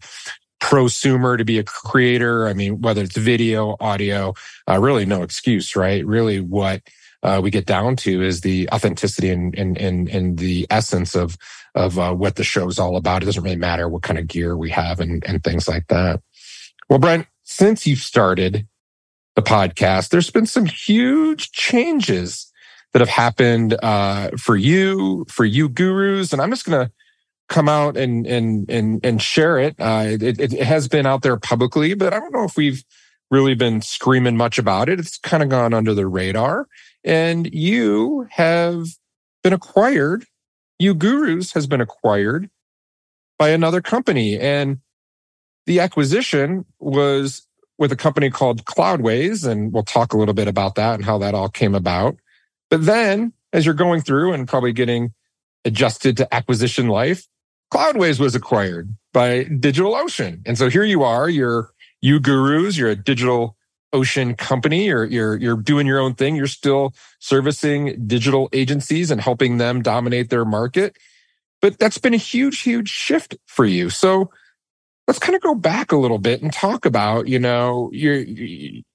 prosumer 0.61 1.37
to 1.37 1.43
be 1.43 1.57
a 1.57 1.63
creator. 1.63 2.47
I 2.47 2.53
mean, 2.53 2.81
whether 2.81 3.01
it's 3.01 3.17
video, 3.17 3.75
audio, 3.79 4.33
uh, 4.69 4.79
really 4.79 5.05
no 5.05 5.23
excuse, 5.23 5.75
right? 5.75 6.05
Really, 6.05 6.39
what 6.39 6.81
uh, 7.23 7.39
we 7.43 7.51
get 7.51 7.65
down 7.65 7.95
to 7.95 8.21
is 8.21 8.41
the 8.41 8.69
authenticity 8.71 9.29
and 9.29 9.57
and 9.57 9.77
and, 9.77 10.09
and 10.09 10.37
the 10.37 10.65
essence 10.69 11.15
of 11.15 11.37
of 11.75 11.97
uh, 11.99 12.13
what 12.13 12.35
the 12.35 12.43
show 12.43 12.67
is 12.67 12.79
all 12.79 12.97
about. 12.97 13.21
It 13.21 13.27
doesn't 13.27 13.43
really 13.43 13.55
matter 13.55 13.87
what 13.87 14.01
kind 14.01 14.19
of 14.19 14.27
gear 14.27 14.57
we 14.57 14.69
have 14.71 14.99
and 14.99 15.23
and 15.25 15.43
things 15.43 15.67
like 15.67 15.87
that. 15.87 16.21
Well, 16.89 16.99
Brent, 16.99 17.27
since 17.43 17.85
you've 17.85 17.99
started 17.99 18.67
the 19.35 19.41
podcast, 19.41 20.09
there's 20.09 20.31
been 20.31 20.45
some 20.45 20.65
huge 20.65 21.51
changes 21.51 22.51
that 22.93 22.99
have 22.99 23.09
happened 23.09 23.77
uh, 23.81 24.31
for 24.37 24.57
you, 24.57 25.25
for 25.29 25.47
uGurus, 25.47 26.33
and 26.33 26.41
I'm 26.41 26.49
just 26.49 26.65
gonna 26.65 26.91
come 27.47 27.69
out 27.69 27.97
and 27.97 28.25
and 28.25 28.69
and 28.69 29.05
and 29.05 29.21
share 29.21 29.59
it. 29.59 29.75
Uh, 29.79 30.05
it. 30.07 30.39
It 30.39 30.63
has 30.63 30.87
been 30.87 31.05
out 31.05 31.21
there 31.21 31.37
publicly, 31.37 31.93
but 31.93 32.13
I 32.13 32.19
don't 32.19 32.33
know 32.33 32.45
if 32.45 32.57
we've 32.57 32.83
really 33.29 33.55
been 33.55 33.81
screaming 33.81 34.35
much 34.35 34.57
about 34.57 34.89
it. 34.89 34.99
It's 34.99 35.17
kind 35.17 35.43
of 35.43 35.49
gone 35.49 35.73
under 35.73 35.93
the 35.93 36.07
radar 36.07 36.67
and 37.03 37.51
you 37.53 38.27
have 38.31 38.87
been 39.43 39.53
acquired. 39.53 40.25
uGurus 40.81 41.53
has 41.53 41.67
been 41.67 41.81
acquired 41.81 42.49
by 43.39 43.49
another 43.49 43.81
company. 43.81 44.39
And 44.39 44.79
the 45.65 45.79
acquisition 45.79 46.65
was 46.79 47.47
with 47.77 47.91
a 47.91 47.95
company 47.95 48.29
called 48.29 48.65
Cloudways. 48.65 49.47
And 49.47 49.73
we'll 49.73 49.83
talk 49.83 50.13
a 50.13 50.17
little 50.17 50.33
bit 50.33 50.47
about 50.47 50.75
that 50.75 50.95
and 50.95 51.05
how 51.05 51.17
that 51.19 51.33
all 51.33 51.49
came 51.49 51.73
about. 51.73 52.17
But 52.69 52.85
then 52.85 53.33
as 53.53 53.65
you're 53.65 53.75
going 53.75 54.01
through 54.01 54.33
and 54.33 54.47
probably 54.47 54.73
getting 54.73 55.13
adjusted 55.65 56.17
to 56.17 56.33
acquisition 56.33 56.87
life, 56.87 57.27
Cloudways 57.73 58.19
was 58.19 58.35
acquired. 58.35 58.93
by 59.13 59.45
DigitalOcean. 59.45 60.41
And 60.45 60.57
so 60.57 60.69
here 60.69 60.83
you 60.83 61.03
are, 61.03 61.29
you're 61.29 61.71
uGurus, 62.03 62.77
you're 62.77 62.89
a 62.89 62.95
digital 62.95 63.55
ocean 63.93 64.35
company, 64.35 64.85
you're 64.85 65.05
you're 65.05 65.37
you're 65.37 65.57
doing 65.57 65.87
your 65.87 65.99
own 65.99 66.13
thing. 66.13 66.35
You're 66.35 66.47
still 66.47 66.93
servicing 67.19 68.07
digital 68.07 68.49
agencies 68.53 69.11
and 69.11 69.21
helping 69.21 69.57
them 69.57 69.81
dominate 69.81 70.29
their 70.29 70.45
market. 70.45 70.97
But 71.61 71.77
that's 71.77 71.99
been 71.99 72.13
a 72.13 72.17
huge, 72.17 72.61
huge 72.61 72.89
shift 72.89 73.35
for 73.45 73.65
you. 73.65 73.89
So 73.89 74.31
let's 75.07 75.19
kind 75.19 75.35
of 75.35 75.41
go 75.41 75.53
back 75.53 75.91
a 75.91 75.97
little 75.97 76.17
bit 76.17 76.41
and 76.41 76.51
talk 76.51 76.85
about, 76.85 77.27
you 77.27 77.39
know, 77.39 77.89
you're 77.93 78.23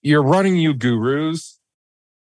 you're 0.02 0.22
running 0.22 0.54
uGurus, 0.54 1.54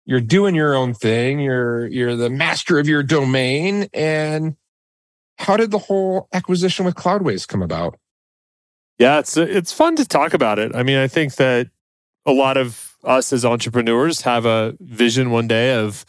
you're 0.07 0.21
doing 0.21 0.55
your 0.55 0.75
own 0.75 0.95
thing, 0.95 1.41
you're 1.41 1.87
you're 1.89 2.17
the 2.17 2.31
master 2.31 2.79
of 2.79 2.89
your 2.89 3.03
domain. 3.03 3.89
And 3.93 4.57
how 5.39 5.57
did 5.57 5.71
the 5.71 5.79
whole 5.79 6.29
acquisition 6.33 6.85
with 6.85 6.95
Cloudways 6.95 7.47
come 7.47 7.63
about? 7.63 7.99
Yeah, 8.99 9.19
it's 9.19 9.37
it's 9.37 9.73
fun 9.73 9.97
to 9.97 10.07
talk 10.07 10.35
about 10.35 10.59
it. 10.59 10.75
I 10.75 10.83
mean, 10.83 10.99
I 10.99 11.09
think 11.09 11.35
that 11.37 11.69
a 12.31 12.33
lot 12.33 12.57
of 12.57 12.97
us 13.03 13.33
as 13.33 13.45
entrepreneurs 13.45 14.23
have 14.23 14.47
a 14.47 14.77
vision 14.81 15.31
one 15.31 15.49
day 15.49 15.75
of 15.75 16.07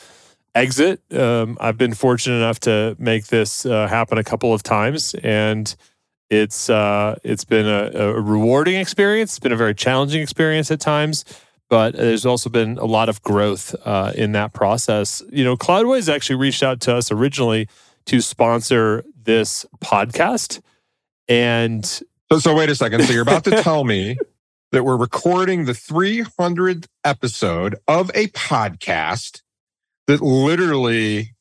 exit. 0.54 1.02
Um, 1.12 1.58
I've 1.60 1.78
been 1.78 1.94
fortunate 1.94 2.38
enough 2.38 2.60
to 2.62 2.96
make 3.00 3.28
this 3.28 3.66
uh, 3.66 3.88
happen 3.88 4.18
a 4.18 4.24
couple 4.24 4.54
of 4.54 4.62
times, 4.62 5.16
and 5.16 5.74
it's 6.30 6.70
uh, 6.70 7.16
it's 7.24 7.44
been 7.44 7.66
a, 7.66 7.92
a, 7.94 8.22
rewarding 8.22 8.76
experience. 8.76 9.32
It's 9.32 9.40
been 9.40 9.52
a 9.52 9.58
very 9.58 9.74
challenging 9.74 10.22
experience 10.22 10.70
at 10.70 10.80
times, 10.80 11.26
but 11.70 11.96
there's 11.96 12.26
also 12.26 12.50
been 12.50 12.78
a 12.78 12.86
lot 12.86 13.10
of 13.10 13.22
growth 13.24 13.76
uh, 13.84 14.14
in 14.16 14.34
that 14.34 14.54
process. 14.54 15.24
You 15.32 15.44
know, 15.44 15.58
Cloudways 15.58 16.14
actually 16.14 16.38
reached 16.38 16.64
out 16.64 16.80
to 16.82 16.96
us 16.96 17.12
originally 17.12 17.68
to 18.06 18.22
sponsor 18.22 19.04
this 19.24 19.66
podcast, 19.80 20.62
and 21.28 21.84
so, 21.86 22.40
so 22.40 22.56
wait 22.56 22.70
a 22.70 22.76
second. 22.76 23.04
So 23.04 23.14
you're 23.14 23.24
about 23.24 23.44
to 23.46 23.62
tell 23.64 23.84
me 23.84 24.18
that 24.72 24.84
we're 24.84 24.98
recording 24.98 25.66
the 25.66 25.74
300th 25.74 26.88
episode 27.04 27.76
of 27.88 28.10
a 28.16 28.28
podcast 28.28 29.42
that 30.08 30.22
literally 30.22 31.36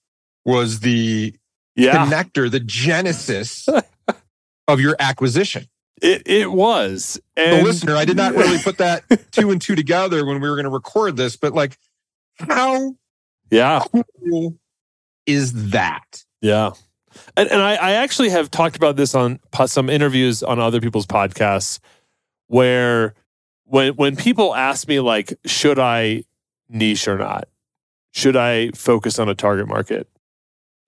was 0.45 0.81
the 0.81 1.35
yeah. 1.77 2.07
connector, 2.07 2.51
the 2.51 2.61
genesis 2.61 3.69
of 4.69 4.81
your 4.81 4.97
acquisition. 4.99 5.67
It 6.03 6.23
it 6.27 6.51
was. 6.51 7.21
And 7.37 7.61
the 7.61 7.65
listener, 7.65 7.95
I 7.95 8.05
did 8.05 8.17
not 8.17 8.35
really 8.35 8.59
put 8.59 8.79
that 8.79 9.05
two 9.33 9.51
and 9.51 9.61
two 9.61 9.75
together 9.75 10.25
when 10.25 10.41
we 10.41 10.49
were 10.49 10.57
going 10.57 10.65
to 10.65 10.71
record 10.71 11.17
this, 11.17 11.37
but 11.37 11.53
like, 11.53 11.79
how 12.39 12.95
yeah 13.51 13.85
cool 13.93 14.57
is 15.27 15.71
that? 15.71 16.25
Yeah. 16.41 16.73
And, 17.37 17.51
and 17.51 17.61
I, 17.61 17.75
I 17.75 17.93
actually 17.93 18.31
have 18.31 18.51
talked 18.51 18.77
about 18.77 18.97
this 18.97 19.15
on 19.15 19.41
some 19.67 19.91
interviews 19.91 20.43
on 20.43 20.59
other 20.59 20.81
people's 20.81 21.07
podcasts 21.07 21.81
where 22.47 23.15
when 23.71 23.95
when 23.95 24.17
people 24.17 24.55
ask 24.55 24.89
me 24.89 25.01
like 25.01 25.33
should 25.47 25.79
I 25.79 26.25
niche 26.69 27.09
or 27.09 27.17
not? 27.17 27.49
Should 28.13 28.37
I 28.37 28.71
focus 28.73 29.19
on 29.19 29.29
a 29.29 29.35
target 29.35 29.69
market? 29.69 30.09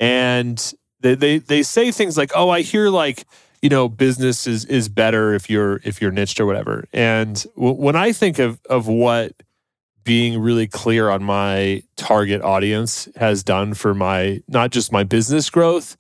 And 0.01 0.75
they 1.01 1.15
they 1.15 1.39
they 1.39 1.63
say 1.63 1.91
things 1.93 2.19
like 2.19 2.33
oh 2.35 2.51
I 2.51 2.63
hear 2.63 2.89
like 2.89 3.25
you 3.63 3.69
know 3.69 3.89
business 3.89 4.47
is 4.47 4.65
is 4.65 4.89
better 4.89 5.33
if 5.33 5.49
you're 5.49 5.81
if 5.85 6.03
you're 6.03 6.11
niched 6.11 6.41
or 6.41 6.47
whatever. 6.47 6.85
And 6.93 7.43
w- 7.55 7.75
when 7.75 7.95
I 7.95 8.13
think 8.13 8.41
of 8.41 8.61
of 8.69 8.89
what 8.89 9.33
being 10.05 10.41
really 10.41 10.67
clear 10.67 11.09
on 11.09 11.23
my 11.23 11.85
target 11.97 12.43
audience 12.43 13.09
has 13.15 13.45
done 13.45 13.75
for 13.75 13.95
my 13.95 14.43
not 14.49 14.71
just 14.71 14.91
my 14.91 15.05
business 15.05 15.49
growth 15.49 15.97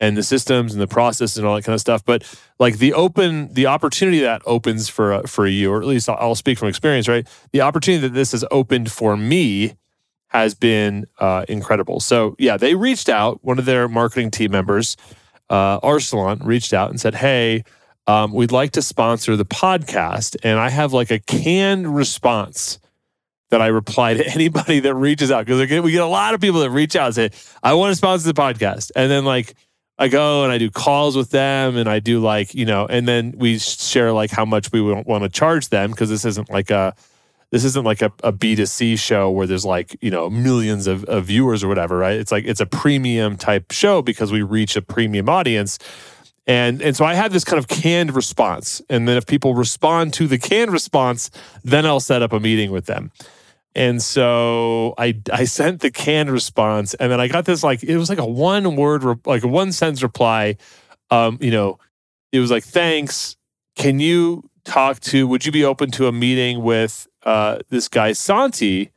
and 0.00 0.16
the 0.16 0.22
systems 0.22 0.72
and 0.72 0.82
the 0.82 0.88
process 0.88 1.36
and 1.36 1.46
all 1.46 1.54
that 1.54 1.64
kind 1.64 1.74
of 1.74 1.80
stuff. 1.80 2.04
But 2.04 2.24
like 2.58 2.78
the 2.78 2.92
open, 2.92 3.52
the 3.54 3.66
opportunity 3.66 4.20
that 4.20 4.42
opens 4.46 4.88
for 4.88 5.12
uh, 5.12 5.22
for 5.22 5.46
you, 5.46 5.72
or 5.72 5.80
at 5.80 5.86
least 5.86 6.08
I'll, 6.08 6.34
speak 6.34 6.58
from 6.58 6.68
experience, 6.68 7.08
right? 7.08 7.26
The 7.52 7.60
opportunity 7.60 8.08
that 8.08 8.14
this 8.14 8.32
has 8.32 8.44
opened 8.50 8.90
for 8.90 9.16
me 9.16 9.74
has 10.28 10.54
been 10.54 11.06
uh, 11.20 11.44
incredible. 11.48 12.00
So 12.00 12.34
yeah, 12.38 12.56
they 12.56 12.74
reached 12.74 13.08
out. 13.08 13.44
One 13.44 13.58
of 13.58 13.64
their 13.64 13.88
marketing 13.88 14.30
team 14.30 14.50
members, 14.50 14.96
uh, 15.48 15.80
Arsalan, 15.80 16.44
reached 16.44 16.72
out 16.72 16.90
and 16.90 17.00
said, 17.00 17.16
"Hey." 17.16 17.64
Um, 18.06 18.34
we'd 18.34 18.52
like 18.52 18.72
to 18.72 18.82
sponsor 18.82 19.34
the 19.34 19.46
podcast. 19.46 20.36
And 20.42 20.58
I 20.58 20.68
have 20.68 20.92
like 20.92 21.10
a 21.10 21.18
canned 21.20 21.96
response 21.96 22.78
that 23.48 23.62
I 23.62 23.68
reply 23.68 24.14
to 24.14 24.26
anybody 24.34 24.80
that 24.80 24.94
reaches 24.94 25.30
out 25.30 25.46
because 25.46 25.58
we 25.82 25.92
get 25.92 26.02
a 26.02 26.06
lot 26.06 26.34
of 26.34 26.40
people 26.40 26.60
that 26.60 26.70
reach 26.70 26.96
out 26.96 27.06
and 27.06 27.14
say, 27.14 27.30
I 27.62 27.72
want 27.74 27.92
to 27.92 27.96
sponsor 27.96 28.30
the 28.30 28.38
podcast. 28.38 28.90
And 28.94 29.10
then 29.10 29.24
like 29.24 29.54
I 29.98 30.08
go 30.08 30.42
and 30.42 30.52
I 30.52 30.58
do 30.58 30.70
calls 30.70 31.16
with 31.16 31.30
them 31.30 31.76
and 31.76 31.88
I 31.88 32.00
do 32.00 32.18
like, 32.20 32.54
you 32.54 32.64
know, 32.64 32.86
and 32.86 33.06
then 33.06 33.34
we 33.36 33.58
share 33.58 34.12
like 34.12 34.30
how 34.30 34.44
much 34.44 34.72
we 34.72 34.80
want 34.80 35.22
to 35.22 35.28
charge 35.28 35.68
them 35.68 35.90
because 35.90 36.08
this 36.08 36.24
isn't 36.24 36.50
like 36.50 36.70
a 36.70 36.94
this 37.50 37.64
isn't 37.64 37.84
like 37.84 38.02
a 38.02 38.12
a 38.24 38.32
B2C 38.32 38.98
show 38.98 39.30
where 39.30 39.46
there's 39.46 39.64
like, 39.64 39.96
you 40.00 40.10
know, 40.10 40.28
millions 40.28 40.88
of, 40.88 41.04
of 41.04 41.26
viewers 41.26 41.62
or 41.62 41.68
whatever, 41.68 41.96
right? 41.96 42.18
It's 42.18 42.32
like 42.32 42.44
it's 42.44 42.60
a 42.60 42.66
premium 42.66 43.36
type 43.36 43.70
show 43.70 44.02
because 44.02 44.32
we 44.32 44.42
reach 44.42 44.74
a 44.74 44.82
premium 44.82 45.28
audience. 45.28 45.78
And 46.46 46.82
and 46.82 46.96
so 46.96 47.04
I 47.04 47.14
have 47.14 47.32
this 47.32 47.44
kind 47.44 47.58
of 47.58 47.68
canned 47.68 48.16
response. 48.16 48.82
And 48.90 49.06
then 49.06 49.16
if 49.16 49.26
people 49.26 49.54
respond 49.54 50.12
to 50.14 50.26
the 50.26 50.38
canned 50.38 50.72
response, 50.72 51.30
then 51.62 51.86
I'll 51.86 52.00
set 52.00 52.20
up 52.20 52.32
a 52.32 52.40
meeting 52.40 52.72
with 52.72 52.86
them. 52.86 53.12
And 53.74 54.02
so 54.02 54.94
I 54.98 55.20
I 55.32 55.44
sent 55.44 55.80
the 55.80 55.90
canned 55.90 56.30
response, 56.30 56.94
and 56.94 57.10
then 57.10 57.20
I 57.20 57.28
got 57.28 57.44
this 57.44 57.62
like 57.62 57.82
it 57.82 57.96
was 57.96 58.08
like 58.08 58.18
a 58.18 58.26
one 58.26 58.76
word 58.76 59.26
like 59.26 59.42
a 59.42 59.48
one 59.48 59.72
sentence 59.72 60.02
reply. 60.02 60.56
Um, 61.10 61.38
you 61.40 61.50
know, 61.50 61.78
it 62.32 62.40
was 62.40 62.50
like 62.50 62.64
thanks. 62.64 63.36
Can 63.76 64.00
you 64.00 64.48
talk 64.64 65.00
to? 65.00 65.26
Would 65.26 65.44
you 65.46 65.52
be 65.52 65.64
open 65.64 65.90
to 65.92 66.06
a 66.06 66.12
meeting 66.12 66.62
with 66.62 67.08
uh, 67.24 67.58
this 67.68 67.88
guy 67.88 68.12
Santi, 68.12 68.90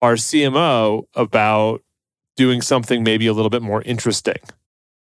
our 0.00 0.14
CMO, 0.14 1.04
about 1.14 1.82
doing 2.36 2.62
something 2.62 3.04
maybe 3.04 3.26
a 3.26 3.32
little 3.32 3.50
bit 3.50 3.62
more 3.62 3.82
interesting? 3.82 4.38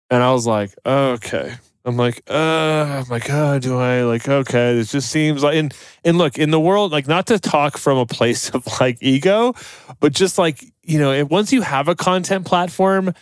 And 0.09 0.21
I 0.21 0.31
was 0.31 0.45
like, 0.45 0.75
okay. 0.85 1.55
I'm 1.85 1.97
like, 1.97 2.21
uh, 2.27 3.03
my 3.09 3.19
God, 3.19 3.61
do 3.61 3.77
I 3.77 4.03
like, 4.03 4.27
okay, 4.27 4.73
this 4.73 4.91
just 4.93 5.09
seems 5.09 5.43
like, 5.43 5.55
and, 5.55 5.73
and 6.05 6.17
look, 6.17 6.37
in 6.37 6.49
the 6.49 6.59
world, 6.59 6.93
like, 6.93 7.07
not 7.07 7.27
to 7.27 7.39
talk 7.39 7.77
from 7.77 7.97
a 7.97 8.05
place 8.05 8.49
of 8.53 8.65
like 8.79 8.97
ego, 9.01 9.53
but 9.99 10.13
just 10.13 10.37
like, 10.37 10.63
you 10.83 10.97
know, 10.97 11.11
it, 11.11 11.29
once 11.29 11.51
you 11.51 11.61
have 11.61 11.89
a 11.89 11.95
content 11.95 12.45
platform, 12.45 13.13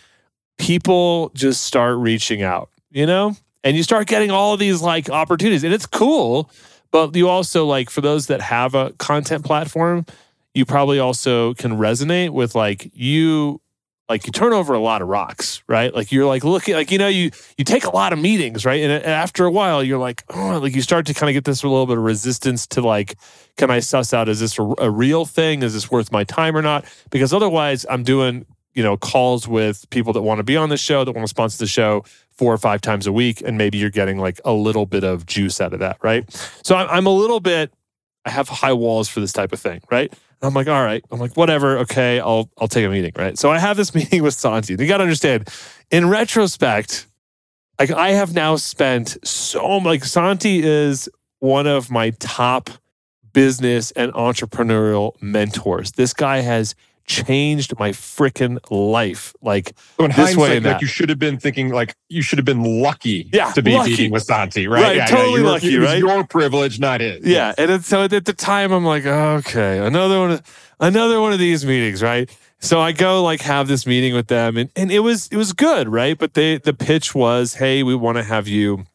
people 0.58 1.30
just 1.34 1.64
start 1.64 1.98
reaching 1.98 2.42
out, 2.42 2.70
you 2.90 3.04
know, 3.04 3.34
and 3.64 3.76
you 3.76 3.82
start 3.82 4.06
getting 4.06 4.30
all 4.30 4.56
these 4.56 4.80
like 4.80 5.10
opportunities, 5.10 5.64
and 5.64 5.74
it's 5.74 5.86
cool. 5.86 6.50
But 6.92 7.16
you 7.16 7.28
also, 7.28 7.64
like, 7.64 7.90
for 7.90 8.00
those 8.00 8.26
that 8.26 8.42
have 8.42 8.74
a 8.74 8.92
content 8.98 9.44
platform, 9.44 10.04
you 10.54 10.66
probably 10.66 10.98
also 10.98 11.54
can 11.54 11.78
resonate 11.78 12.30
with 12.30 12.54
like 12.54 12.90
you 12.94 13.60
like 14.12 14.26
you 14.26 14.30
turn 14.30 14.52
over 14.52 14.74
a 14.74 14.78
lot 14.78 15.00
of 15.00 15.08
rocks, 15.08 15.62
right? 15.66 15.94
Like 15.94 16.12
you're 16.12 16.26
like 16.26 16.44
looking 16.44 16.74
like 16.74 16.90
you 16.90 16.98
know 16.98 17.08
you 17.08 17.30
you 17.56 17.64
take 17.64 17.84
a 17.84 17.90
lot 17.90 18.12
of 18.12 18.18
meetings, 18.18 18.66
right? 18.66 18.82
And 18.82 18.92
after 19.06 19.46
a 19.46 19.50
while, 19.50 19.82
you're 19.82 19.98
like, 19.98 20.22
oh, 20.28 20.58
like 20.58 20.74
you 20.74 20.82
start 20.82 21.06
to 21.06 21.14
kind 21.14 21.30
of 21.30 21.34
get 21.34 21.46
this 21.46 21.62
a 21.62 21.68
little 21.68 21.86
bit 21.86 21.96
of 21.96 22.04
resistance 22.04 22.66
to 22.68 22.82
like, 22.82 23.16
can 23.56 23.70
I 23.70 23.80
suss 23.80 24.12
out 24.12 24.28
is 24.28 24.40
this 24.40 24.58
a, 24.58 24.74
a 24.78 24.90
real 24.90 25.24
thing? 25.24 25.62
Is 25.62 25.72
this 25.72 25.90
worth 25.90 26.12
my 26.12 26.24
time 26.24 26.54
or 26.54 26.60
not? 26.60 26.84
Because 27.08 27.32
otherwise, 27.32 27.86
I'm 27.88 28.02
doing 28.02 28.44
you 28.74 28.82
know 28.82 28.98
calls 28.98 29.48
with 29.48 29.88
people 29.88 30.12
that 30.12 30.20
want 30.20 30.40
to 30.40 30.44
be 30.44 30.58
on 30.58 30.68
the 30.68 30.76
show, 30.76 31.04
that 31.04 31.12
want 31.12 31.24
to 31.24 31.30
sponsor 31.30 31.56
the 31.56 31.66
show 31.66 32.04
four 32.32 32.52
or 32.52 32.58
five 32.58 32.82
times 32.82 33.06
a 33.06 33.12
week, 33.12 33.40
and 33.40 33.56
maybe 33.56 33.78
you're 33.78 33.88
getting 33.88 34.18
like 34.18 34.42
a 34.44 34.52
little 34.52 34.84
bit 34.84 35.04
of 35.04 35.24
juice 35.24 35.58
out 35.58 35.72
of 35.72 35.78
that, 35.78 35.96
right? 36.02 36.30
So 36.62 36.76
I'm, 36.76 36.88
I'm 36.90 37.06
a 37.06 37.14
little 37.14 37.40
bit. 37.40 37.72
I 38.26 38.30
have 38.30 38.50
high 38.50 38.74
walls 38.74 39.08
for 39.08 39.20
this 39.20 39.32
type 39.32 39.54
of 39.54 39.58
thing, 39.58 39.80
right? 39.90 40.12
I'm 40.42 40.54
like, 40.54 40.68
all 40.68 40.84
right. 40.84 41.04
I'm 41.10 41.20
like, 41.20 41.36
whatever. 41.36 41.78
Okay, 41.78 42.20
I'll 42.20 42.50
I'll 42.58 42.68
take 42.68 42.84
a 42.84 42.88
meeting, 42.88 43.12
right? 43.16 43.38
So 43.38 43.50
I 43.50 43.58
have 43.58 43.76
this 43.76 43.94
meeting 43.96 44.22
with 44.22 44.34
Santi. 44.34 44.74
You 44.78 44.88
got 44.88 44.98
to 44.98 45.04
understand, 45.04 45.48
in 45.90 46.08
retrospect, 46.08 47.06
like 47.78 47.90
I 47.90 48.10
have 48.10 48.34
now 48.34 48.56
spent 48.56 49.16
so 49.24 49.78
like 49.78 50.04
Santi 50.04 50.62
is 50.62 51.08
one 51.38 51.66
of 51.66 51.90
my 51.90 52.10
top 52.20 52.70
business 53.32 53.90
and 53.92 54.12
entrepreneurial 54.12 55.20
mentors. 55.22 55.92
This 55.92 56.12
guy 56.12 56.40
has 56.40 56.74
changed 57.06 57.78
my 57.78 57.90
freaking 57.90 58.58
life. 58.70 59.34
Like 59.42 59.74
so 59.96 60.04
in 60.04 60.12
this 60.12 60.36
way, 60.36 60.60
like 60.60 60.80
you 60.80 60.86
should 60.86 61.08
have 61.08 61.18
been 61.18 61.38
thinking 61.38 61.70
like 61.70 61.94
you 62.08 62.22
should 62.22 62.38
have 62.38 62.44
been 62.44 62.80
lucky 62.82 63.28
yeah, 63.32 63.52
to 63.52 63.62
be 63.62 63.74
lucky. 63.74 63.90
meeting 63.90 64.10
with 64.10 64.22
Santi, 64.24 64.66
right? 64.68 64.82
Right, 64.82 64.96
yeah, 64.96 65.06
totally 65.06 65.42
yeah, 65.42 65.48
lucky, 65.48 65.76
right? 65.78 65.98
Your 65.98 66.24
privilege, 66.24 66.78
not 66.80 67.00
his. 67.00 67.26
Yeah, 67.26 67.54
and 67.58 67.84
so 67.84 68.04
at 68.04 68.10
the 68.10 68.32
time, 68.32 68.72
I'm 68.72 68.84
like, 68.84 69.06
okay, 69.06 69.78
another 69.78 70.18
one, 70.20 70.30
of, 70.32 70.74
another 70.80 71.20
one 71.20 71.32
of 71.32 71.38
these 71.38 71.64
meetings, 71.64 72.02
right? 72.02 72.30
So 72.60 72.80
I 72.80 72.92
go 72.92 73.22
like 73.22 73.40
have 73.40 73.66
this 73.68 73.86
meeting 73.86 74.14
with 74.14 74.28
them, 74.28 74.56
and 74.56 74.70
and 74.76 74.92
it 74.92 75.00
was 75.00 75.28
it 75.28 75.36
was 75.36 75.52
good, 75.52 75.88
right? 75.88 76.16
But 76.16 76.34
they 76.34 76.58
the 76.58 76.74
pitch 76.74 77.14
was, 77.14 77.54
hey, 77.54 77.82
we 77.82 77.94
want 77.94 78.18
to 78.18 78.24
have 78.24 78.46
you 78.46 78.86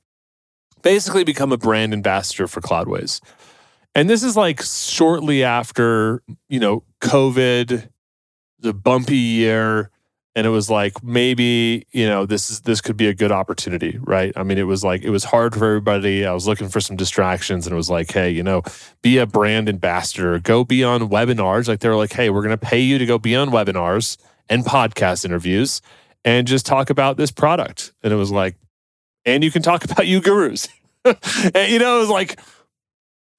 basically 0.82 1.24
become 1.24 1.52
a 1.52 1.58
brand 1.58 1.94
ambassador 1.94 2.48
for 2.48 2.62
Cloudways. 2.62 3.20
And 3.94 4.10
this 4.10 4.24
is 4.24 4.38
like 4.38 4.62
shortly 4.62 5.44
after, 5.44 6.22
you 6.50 6.60
know, 6.60 6.84
COVID 7.02 7.90
the 8.60 8.74
bumpy 8.74 9.18
year 9.18 9.92
and 10.38 10.46
it 10.46 10.52
was 10.52 10.70
like 10.70 11.04
maybe 11.04 11.88
you 11.92 12.06
know 12.06 12.28
this 12.28 12.52
is 12.52 12.62
this 12.62 12.80
could 12.80 12.96
be 12.96 13.08
a 13.08 13.14
good 13.14 13.32
opportunity 13.32 13.98
right? 14.02 14.32
I 14.36 14.44
mean 14.44 14.60
it 14.60 14.68
was 14.68 14.84
like 14.84 15.04
it 15.04 15.10
was 15.10 15.24
hard 15.24 15.56
for 15.56 15.66
everybody. 15.66 16.28
I 16.28 16.32
was 16.32 16.48
looking 16.48 16.70
for 16.70 16.80
some 16.80 16.96
distractions 16.96 17.66
and 17.66 17.74
it 17.74 17.76
was 17.76 17.90
like 17.90 18.12
hey 18.12 18.30
you 18.30 18.44
know 18.44 18.62
be 19.02 19.18
a 19.18 19.26
brand 19.26 19.68
ambassador. 19.68 20.38
Go 20.38 20.64
be 20.64 20.84
on 20.84 21.10
webinars. 21.10 21.68
Like 21.68 21.80
they 21.80 21.90
were 21.90 21.96
like 21.96 22.14
hey 22.14 22.30
we're 22.30 22.44
going 22.44 22.58
to 22.58 22.66
pay 22.66 22.80
you 22.80 23.00
to 23.00 23.06
go 23.08 23.18
be 23.18 23.36
on 23.36 23.50
webinars 23.50 24.18
and 24.48 24.64
podcast 24.64 25.26
interviews 25.26 25.82
and 26.24 26.46
just 26.46 26.68
talk 26.68 26.92
about 26.92 27.18
this 27.18 27.32
product. 27.32 27.94
And 28.04 28.14
it 28.14 28.18
was 28.18 28.32
like 28.32 28.56
and 29.26 29.44
you 29.44 29.50
can 29.50 29.64
talk 29.64 29.84
about 29.90 30.06
uGurus. 30.06 30.70
And 31.56 31.72
you 31.72 31.80
know 31.80 31.98
it 31.98 32.02
was 32.02 32.10
like 32.10 32.40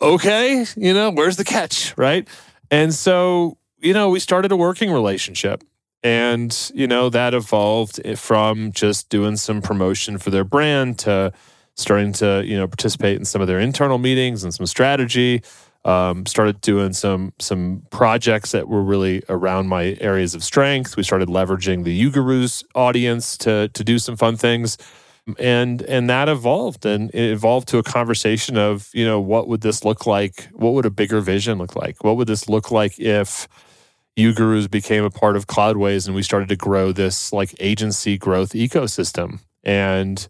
okay 0.00 0.64
you 0.76 0.94
know 0.94 1.10
where's 1.10 1.36
the 1.36 1.44
catch 1.44 1.96
right? 1.96 2.26
And 2.72 2.92
so 2.92 3.56
you 3.80 3.92
know 3.92 4.08
we 4.08 4.20
started 4.20 4.52
a 4.52 4.56
working 4.56 4.90
relationship 4.90 5.64
and, 6.02 6.70
you 6.74 6.86
know, 6.86 7.08
that 7.10 7.34
evolved 7.34 8.00
from 8.18 8.72
just 8.72 9.08
doing 9.08 9.36
some 9.36 9.60
promotion 9.60 10.18
for 10.18 10.30
their 10.30 10.44
brand 10.44 10.98
to 11.00 11.32
starting 11.74 12.12
to, 12.14 12.42
you 12.44 12.56
know, 12.56 12.68
participate 12.68 13.16
in 13.16 13.24
some 13.24 13.40
of 13.40 13.48
their 13.48 13.58
internal 13.58 13.98
meetings 13.98 14.44
and 14.44 14.54
some 14.54 14.66
strategy. 14.66 15.42
Um, 15.84 16.26
started 16.26 16.60
doing 16.60 16.92
some 16.92 17.32
some 17.38 17.82
projects 17.90 18.50
that 18.50 18.68
were 18.68 18.82
really 18.82 19.22
around 19.28 19.68
my 19.68 19.96
areas 20.00 20.34
of 20.34 20.44
strength. 20.44 20.96
We 20.96 21.02
started 21.02 21.28
leveraging 21.28 21.84
the 21.84 22.10
UGurus 22.10 22.64
audience 22.74 23.36
to 23.38 23.68
to 23.68 23.84
do 23.84 23.98
some 23.98 24.16
fun 24.16 24.36
things. 24.36 24.76
And 25.38 25.82
and 25.82 26.08
that 26.10 26.28
evolved 26.28 26.84
and 26.84 27.10
it 27.14 27.30
evolved 27.30 27.68
to 27.68 27.78
a 27.78 27.82
conversation 27.82 28.56
of, 28.56 28.90
you 28.92 29.04
know, 29.04 29.20
what 29.20 29.46
would 29.48 29.60
this 29.62 29.84
look 29.84 30.06
like? 30.06 30.48
What 30.52 30.74
would 30.74 30.86
a 30.86 30.90
bigger 30.90 31.20
vision 31.20 31.58
look 31.58 31.76
like? 31.76 32.02
What 32.02 32.16
would 32.16 32.28
this 32.28 32.48
look 32.48 32.70
like 32.70 32.98
if 32.98 33.48
UGurus 34.18 34.68
became 34.68 35.04
a 35.04 35.10
part 35.10 35.36
of 35.36 35.46
Cloudways 35.46 36.06
and 36.06 36.14
we 36.14 36.22
started 36.22 36.48
to 36.48 36.56
grow 36.56 36.90
this 36.90 37.32
like 37.32 37.54
agency 37.60 38.18
growth 38.18 38.50
ecosystem. 38.50 39.40
And 39.62 40.28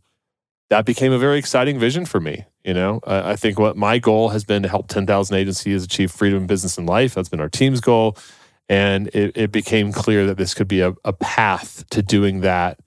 that 0.68 0.84
became 0.84 1.12
a 1.12 1.18
very 1.18 1.38
exciting 1.38 1.78
vision 1.78 2.04
for 2.04 2.20
me. 2.20 2.44
You 2.64 2.74
know, 2.74 3.00
I, 3.06 3.30
I 3.30 3.36
think 3.36 3.58
what 3.58 3.76
my 3.76 3.98
goal 3.98 4.28
has 4.28 4.44
been 4.44 4.62
to 4.62 4.68
help 4.68 4.88
10,000 4.88 5.34
agencies 5.34 5.84
achieve 5.84 6.10
freedom 6.10 6.40
in 6.40 6.46
business 6.46 6.76
and 6.76 6.86
life. 6.86 7.14
That's 7.14 7.30
been 7.30 7.40
our 7.40 7.48
team's 7.48 7.80
goal. 7.80 8.16
And 8.68 9.08
it, 9.08 9.34
it 9.34 9.52
became 9.52 9.92
clear 9.92 10.26
that 10.26 10.36
this 10.36 10.52
could 10.52 10.68
be 10.68 10.82
a, 10.82 10.92
a 11.02 11.14
path 11.14 11.88
to 11.88 12.02
doing 12.02 12.40
that 12.42 12.78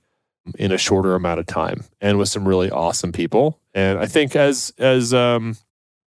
in 0.60 0.72
a 0.72 0.78
shorter 0.78 1.16
amount 1.16 1.40
of 1.40 1.48
time 1.48 1.84
and 2.00 2.20
with 2.20 2.30
some 2.30 2.48
really 2.48 2.70
awesome 2.70 3.12
people. 3.12 3.60
And 3.74 3.98
I 3.98 4.06
think 4.06 4.36
as, 4.36 4.72
as, 4.78 5.16
um, 5.16 5.58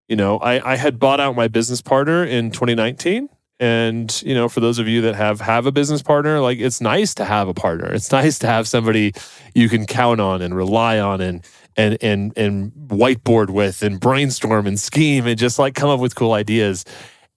you 0.08 0.14
know, 0.14 0.38
I, 0.38 0.72
I 0.74 0.76
had 0.76 1.00
bought 1.00 1.18
out 1.18 1.34
my 1.34 1.48
business 1.48 1.82
partner 1.82 2.24
in 2.24 2.52
2019 2.52 3.28
and 3.60 4.22
you 4.22 4.34
know 4.34 4.48
for 4.48 4.60
those 4.60 4.78
of 4.78 4.88
you 4.88 5.00
that 5.02 5.14
have 5.14 5.40
have 5.40 5.66
a 5.66 5.72
business 5.72 6.02
partner 6.02 6.40
like 6.40 6.58
it's 6.58 6.80
nice 6.80 7.14
to 7.14 7.24
have 7.24 7.48
a 7.48 7.54
partner. 7.54 7.92
It's 7.92 8.10
nice 8.10 8.38
to 8.40 8.46
have 8.46 8.66
somebody 8.66 9.12
you 9.54 9.68
can 9.68 9.86
count 9.86 10.20
on 10.20 10.42
and 10.42 10.56
rely 10.56 10.98
on 10.98 11.20
and 11.20 11.46
and 11.76 11.96
and 12.02 12.36
and 12.36 12.72
whiteboard 12.72 13.50
with 13.50 13.82
and 13.82 14.00
brainstorm 14.00 14.66
and 14.66 14.78
scheme 14.78 15.26
and 15.26 15.38
just 15.38 15.58
like 15.58 15.74
come 15.74 15.88
up 15.88 16.00
with 16.00 16.14
cool 16.14 16.32
ideas. 16.32 16.84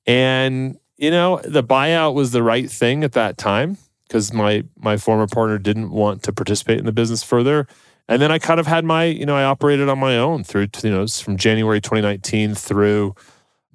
And 0.06 0.78
you 0.98 1.12
know 1.12 1.40
the 1.44 1.64
buyout 1.64 2.16
was 2.16 2.32
the 2.32 2.44
right 2.44 2.70
thing 2.70 3.04
at 3.04 3.14
that 3.14 3.38
time 3.38 3.78
because 4.08 4.34
my 4.34 4.64
my 4.80 4.98
former 4.98 5.28
partner 5.28 5.60
didn't 5.60 5.92
want 5.92 6.24
to 6.24 6.34
participate 6.34 6.80
in 6.80 6.86
the 6.86 6.92
business 6.92 7.24
further. 7.24 7.68
And 8.10 8.22
then 8.22 8.32
i 8.32 8.40
kind 8.40 8.58
of 8.58 8.66
had 8.66 8.86
my 8.86 9.04
you 9.04 9.26
know 9.26 9.36
i 9.36 9.44
operated 9.44 9.90
on 9.90 10.00
my 10.00 10.18
own 10.18 10.46
through 10.46 10.68
you 10.82 10.90
know 10.90 11.06
from 11.08 11.36
january 11.36 11.82
2019 11.82 12.56
through 12.56 13.14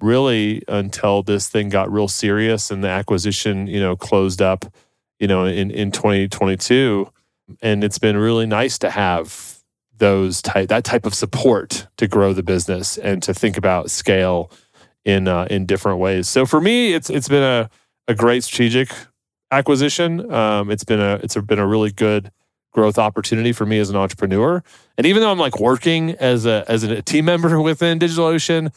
really 0.03 0.61
until 0.67 1.23
this 1.23 1.47
thing 1.47 1.69
got 1.69 1.91
real 1.91 2.07
serious 2.07 2.69
and 2.69 2.83
the 2.83 2.89
acquisition, 2.89 3.67
you 3.67 3.79
know, 3.79 3.95
closed 3.95 4.41
up, 4.41 4.65
you 5.19 5.27
know, 5.27 5.45
in, 5.45 5.71
in 5.71 5.91
2022. 5.91 7.09
And 7.61 7.83
it's 7.83 7.99
been 7.99 8.17
really 8.17 8.45
nice 8.45 8.77
to 8.79 8.89
have 8.89 9.59
those 9.97 10.41
type 10.41 10.69
that 10.69 10.83
type 10.83 11.05
of 11.05 11.13
support 11.13 11.87
to 11.97 12.07
grow 12.07 12.33
the 12.33 12.43
business 12.43 12.97
and 12.97 13.23
to 13.23 13.33
think 13.33 13.57
about 13.57 13.91
scale 13.91 14.51
in 15.05 15.27
uh, 15.27 15.47
in 15.49 15.65
different 15.65 15.99
ways. 15.99 16.27
So 16.27 16.45
for 16.45 16.59
me, 16.59 16.93
it's 16.93 17.09
it's 17.09 17.27
been 17.27 17.43
a, 17.43 17.69
a 18.07 18.15
great 18.15 18.43
strategic 18.43 18.89
acquisition. 19.51 20.31
Um, 20.31 20.71
it's 20.71 20.83
been 20.83 20.99
a 20.99 21.19
it's 21.23 21.35
been 21.35 21.59
a 21.59 21.67
really 21.67 21.91
good 21.91 22.31
growth 22.71 22.97
opportunity 22.97 23.53
for 23.53 23.65
me 23.65 23.79
as 23.79 23.89
an 23.89 23.95
entrepreneur. 23.95 24.63
And 24.97 25.05
even 25.05 25.21
though 25.21 25.31
I'm 25.31 25.39
like 25.39 25.59
working 25.59 26.11
as 26.11 26.45
a 26.45 26.65
as 26.67 26.83
a 26.83 27.01
team 27.01 27.25
member 27.25 27.61
within 27.69 27.99
DigitalOcean, 27.99 28.73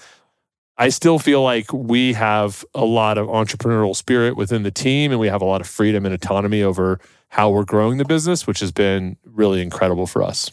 I 0.79 0.91
still 0.91 1.19
feel 1.19 1.43
like 1.43 1.73
we 1.73 2.13
have 2.13 2.65
a 2.75 2.85
lot 2.85 3.17
of 3.17 3.29
entrepreneurial 3.29 3.97
spirit 3.97 4.37
within 4.37 4.63
the 4.63 4.71
team 4.71 5.11
and 5.11 5.19
we 5.19 5.29
have 5.29 5.41
a 5.41 5.47
lot 5.47 5.61
of 5.61 5.67
freedom 5.67 6.05
and 6.05 6.15
autonomy 6.15 6.63
over 6.63 7.01
how 7.29 7.51
we're 7.51 7.65
growing 7.65 7.99
the 7.99 8.05
business, 8.05 8.47
which 8.47 8.61
has 8.61 8.73
been 8.73 9.17
really 9.25 9.63
incredible 9.63 10.07
for 10.07 10.23
us. 10.23 10.51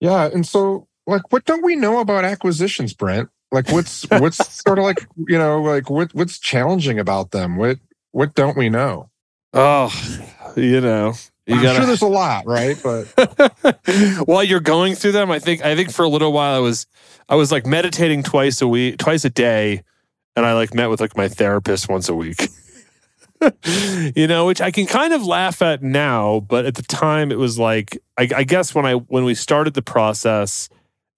Yeah. 0.00 0.28
And 0.32 0.46
so, 0.46 0.86
like, 1.06 1.32
what 1.32 1.44
don't 1.46 1.64
we 1.64 1.76
know 1.76 2.00
about 2.00 2.24
acquisitions, 2.24 2.92
Brent? 2.92 3.30
Like, 3.50 3.70
what's 3.72 4.02
what's 4.10 4.62
sort 4.62 4.78
of 4.78 4.84
like, 4.84 5.06
you 5.26 5.38
know, 5.38 5.62
like 5.62 5.88
what 5.88 6.14
what's 6.14 6.38
challenging 6.38 6.98
about 6.98 7.30
them? 7.30 7.56
What 7.56 7.78
what 8.12 8.34
don't 8.34 8.56
we 8.56 8.68
know? 8.68 9.10
Oh, 9.54 9.90
you 10.56 10.80
know, 10.80 11.14
you 11.48 11.56
I'm 11.56 11.62
gotta... 11.62 11.78
sure 11.78 11.86
there's 11.86 12.02
a 12.02 12.06
lot, 12.06 12.46
right? 12.46 12.76
But 12.82 13.06
while 14.26 14.44
you're 14.44 14.60
going 14.60 14.94
through 14.94 15.12
them, 15.12 15.30
I 15.30 15.38
think 15.38 15.64
I 15.64 15.74
think 15.74 15.90
for 15.90 16.04
a 16.04 16.08
little 16.08 16.30
while 16.30 16.54
I 16.54 16.58
was 16.58 16.86
I 17.26 17.36
was 17.36 17.50
like 17.50 17.64
meditating 17.64 18.22
twice 18.22 18.60
a 18.60 18.68
week, 18.68 18.98
twice 18.98 19.24
a 19.24 19.30
day, 19.30 19.82
and 20.36 20.44
I 20.44 20.52
like 20.52 20.74
met 20.74 20.90
with 20.90 21.00
like 21.00 21.16
my 21.16 21.26
therapist 21.26 21.88
once 21.88 22.10
a 22.10 22.14
week. 22.14 22.48
you 24.14 24.26
know, 24.26 24.46
which 24.46 24.60
I 24.60 24.70
can 24.70 24.84
kind 24.84 25.14
of 25.14 25.24
laugh 25.24 25.62
at 25.62 25.82
now, 25.82 26.40
but 26.40 26.66
at 26.66 26.74
the 26.74 26.82
time 26.82 27.32
it 27.32 27.38
was 27.38 27.58
like 27.58 27.96
I, 28.18 28.28
I 28.36 28.44
guess 28.44 28.74
when 28.74 28.84
I 28.84 28.94
when 28.94 29.24
we 29.24 29.34
started 29.34 29.72
the 29.72 29.82
process, 29.82 30.68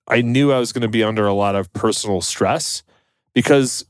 I 0.07 0.23
knew 0.23 0.53
I 0.53 0.61
was 0.61 0.73
going 0.73 0.83
to 0.83 0.89
be 0.89 1.03
under 1.03 1.27
a 1.27 1.35
lot 1.35 1.57
of 1.57 1.73
personal 1.73 2.21
stress 2.21 2.85
because 3.35 3.85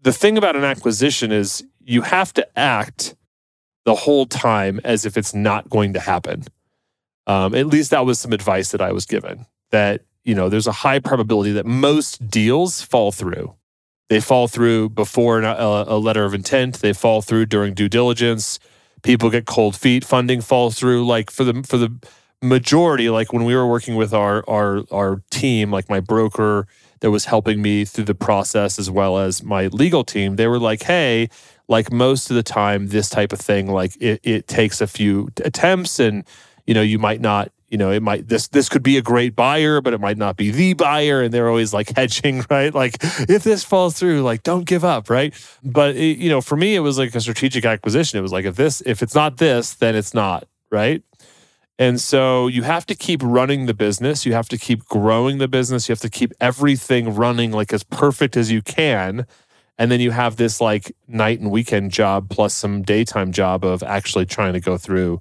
the 0.00 0.12
thing 0.12 0.38
about 0.38 0.56
an 0.56 0.64
acquisition 0.64 1.32
is 1.32 1.62
you 1.84 2.00
have 2.00 2.32
to 2.32 2.58
act 2.58 3.14
the 3.84 3.94
whole 3.94 4.26
time 4.26 4.80
as 4.84 5.04
if 5.04 5.16
it's 5.16 5.34
not 5.34 5.68
going 5.68 5.92
to 5.94 6.00
happen. 6.00 6.44
Um, 7.26 7.54
at 7.54 7.66
least 7.66 7.90
that 7.90 8.04
was 8.06 8.18
some 8.18 8.32
advice 8.32 8.70
that 8.72 8.80
I 8.80 8.92
was 8.92 9.06
given 9.06 9.46
that, 9.70 10.02
you 10.24 10.34
know, 10.34 10.48
there's 10.48 10.66
a 10.66 10.72
high 10.72 10.98
probability 10.98 11.52
that 11.52 11.66
most 11.66 12.28
deals 12.28 12.82
fall 12.82 13.12
through. 13.12 13.54
They 14.08 14.20
fall 14.20 14.46
through 14.46 14.90
before 14.90 15.40
a, 15.40 15.84
a 15.86 15.98
letter 15.98 16.24
of 16.24 16.34
intent, 16.34 16.80
they 16.80 16.92
fall 16.92 17.22
through 17.22 17.46
during 17.46 17.74
due 17.74 17.88
diligence. 17.88 18.58
People 19.02 19.30
get 19.30 19.46
cold 19.46 19.74
feet, 19.74 20.04
funding 20.04 20.40
falls 20.40 20.78
through. 20.78 21.06
Like 21.06 21.30
for 21.30 21.44
the 21.44 21.62
for 21.66 21.76
the 21.76 21.92
majority, 22.42 23.08
like 23.08 23.32
when 23.32 23.44
we 23.44 23.54
were 23.54 23.66
working 23.66 23.96
with 23.96 24.12
our 24.12 24.44
our 24.48 24.82
our 24.90 25.22
team, 25.30 25.70
like 25.70 25.88
my 25.88 26.00
broker 26.00 26.66
that 27.00 27.10
was 27.10 27.24
helping 27.24 27.60
me 27.60 27.84
through 27.84 28.04
the 28.04 28.14
process 28.14 28.78
as 28.78 28.90
well 28.90 29.18
as 29.18 29.42
my 29.42 29.66
legal 29.68 30.04
team, 30.04 30.36
they 30.36 30.46
were 30.46 30.58
like, 30.58 30.84
hey, 30.84 31.28
like 31.68 31.90
most 31.92 32.30
of 32.30 32.36
the 32.36 32.42
time 32.42 32.88
this 32.88 33.08
type 33.08 33.32
of 33.32 33.40
thing 33.40 33.66
like 33.66 33.96
it, 34.00 34.20
it 34.22 34.46
takes 34.46 34.80
a 34.80 34.86
few 34.86 35.28
attempts 35.44 35.98
and 35.98 36.24
you 36.66 36.74
know 36.74 36.82
you 36.82 36.98
might 36.98 37.20
not 37.20 37.50
you 37.68 37.78
know 37.78 37.90
it 37.90 38.02
might 38.02 38.28
this 38.28 38.48
this 38.48 38.68
could 38.68 38.82
be 38.82 38.98
a 38.98 39.02
great 39.02 39.34
buyer 39.34 39.80
but 39.80 39.94
it 39.94 40.00
might 40.00 40.18
not 40.18 40.36
be 40.36 40.50
the 40.50 40.74
buyer 40.74 41.22
and 41.22 41.32
they're 41.32 41.48
always 41.48 41.72
like 41.72 41.88
hedging 41.96 42.44
right? 42.50 42.74
Like 42.74 42.96
if 43.28 43.42
this 43.42 43.64
falls 43.64 43.98
through 43.98 44.22
like 44.22 44.42
don't 44.42 44.66
give 44.66 44.84
up 44.84 45.08
right? 45.08 45.34
But 45.64 45.96
it, 45.96 46.18
you 46.18 46.28
know 46.28 46.40
for 46.40 46.56
me 46.56 46.74
it 46.74 46.80
was 46.80 46.98
like 46.98 47.14
a 47.14 47.20
strategic 47.20 47.64
acquisition. 47.64 48.18
It 48.18 48.22
was 48.22 48.32
like 48.32 48.44
if 48.44 48.56
this 48.56 48.82
if 48.84 49.02
it's 49.02 49.14
not 49.14 49.38
this 49.38 49.74
then 49.74 49.96
it's 49.96 50.14
not 50.14 50.46
right 50.70 51.02
and 51.78 52.00
so 52.00 52.48
you 52.48 52.62
have 52.62 52.86
to 52.86 52.94
keep 52.94 53.20
running 53.22 53.66
the 53.66 53.74
business. 53.74 54.26
You 54.26 54.34
have 54.34 54.48
to 54.50 54.58
keep 54.58 54.84
growing 54.84 55.38
the 55.38 55.48
business. 55.48 55.88
You 55.88 55.92
have 55.92 56.00
to 56.00 56.10
keep 56.10 56.32
everything 56.40 57.14
running 57.14 57.50
like 57.50 57.72
as 57.72 57.82
perfect 57.82 58.36
as 58.36 58.50
you 58.50 58.62
can. 58.62 59.26
And 59.78 59.90
then 59.90 60.00
you 60.00 60.10
have 60.10 60.36
this 60.36 60.60
like 60.60 60.94
night 61.08 61.40
and 61.40 61.50
weekend 61.50 61.90
job 61.90 62.28
plus 62.28 62.54
some 62.54 62.82
daytime 62.82 63.32
job 63.32 63.64
of 63.64 63.82
actually 63.82 64.26
trying 64.26 64.52
to 64.52 64.60
go 64.60 64.76
through 64.76 65.20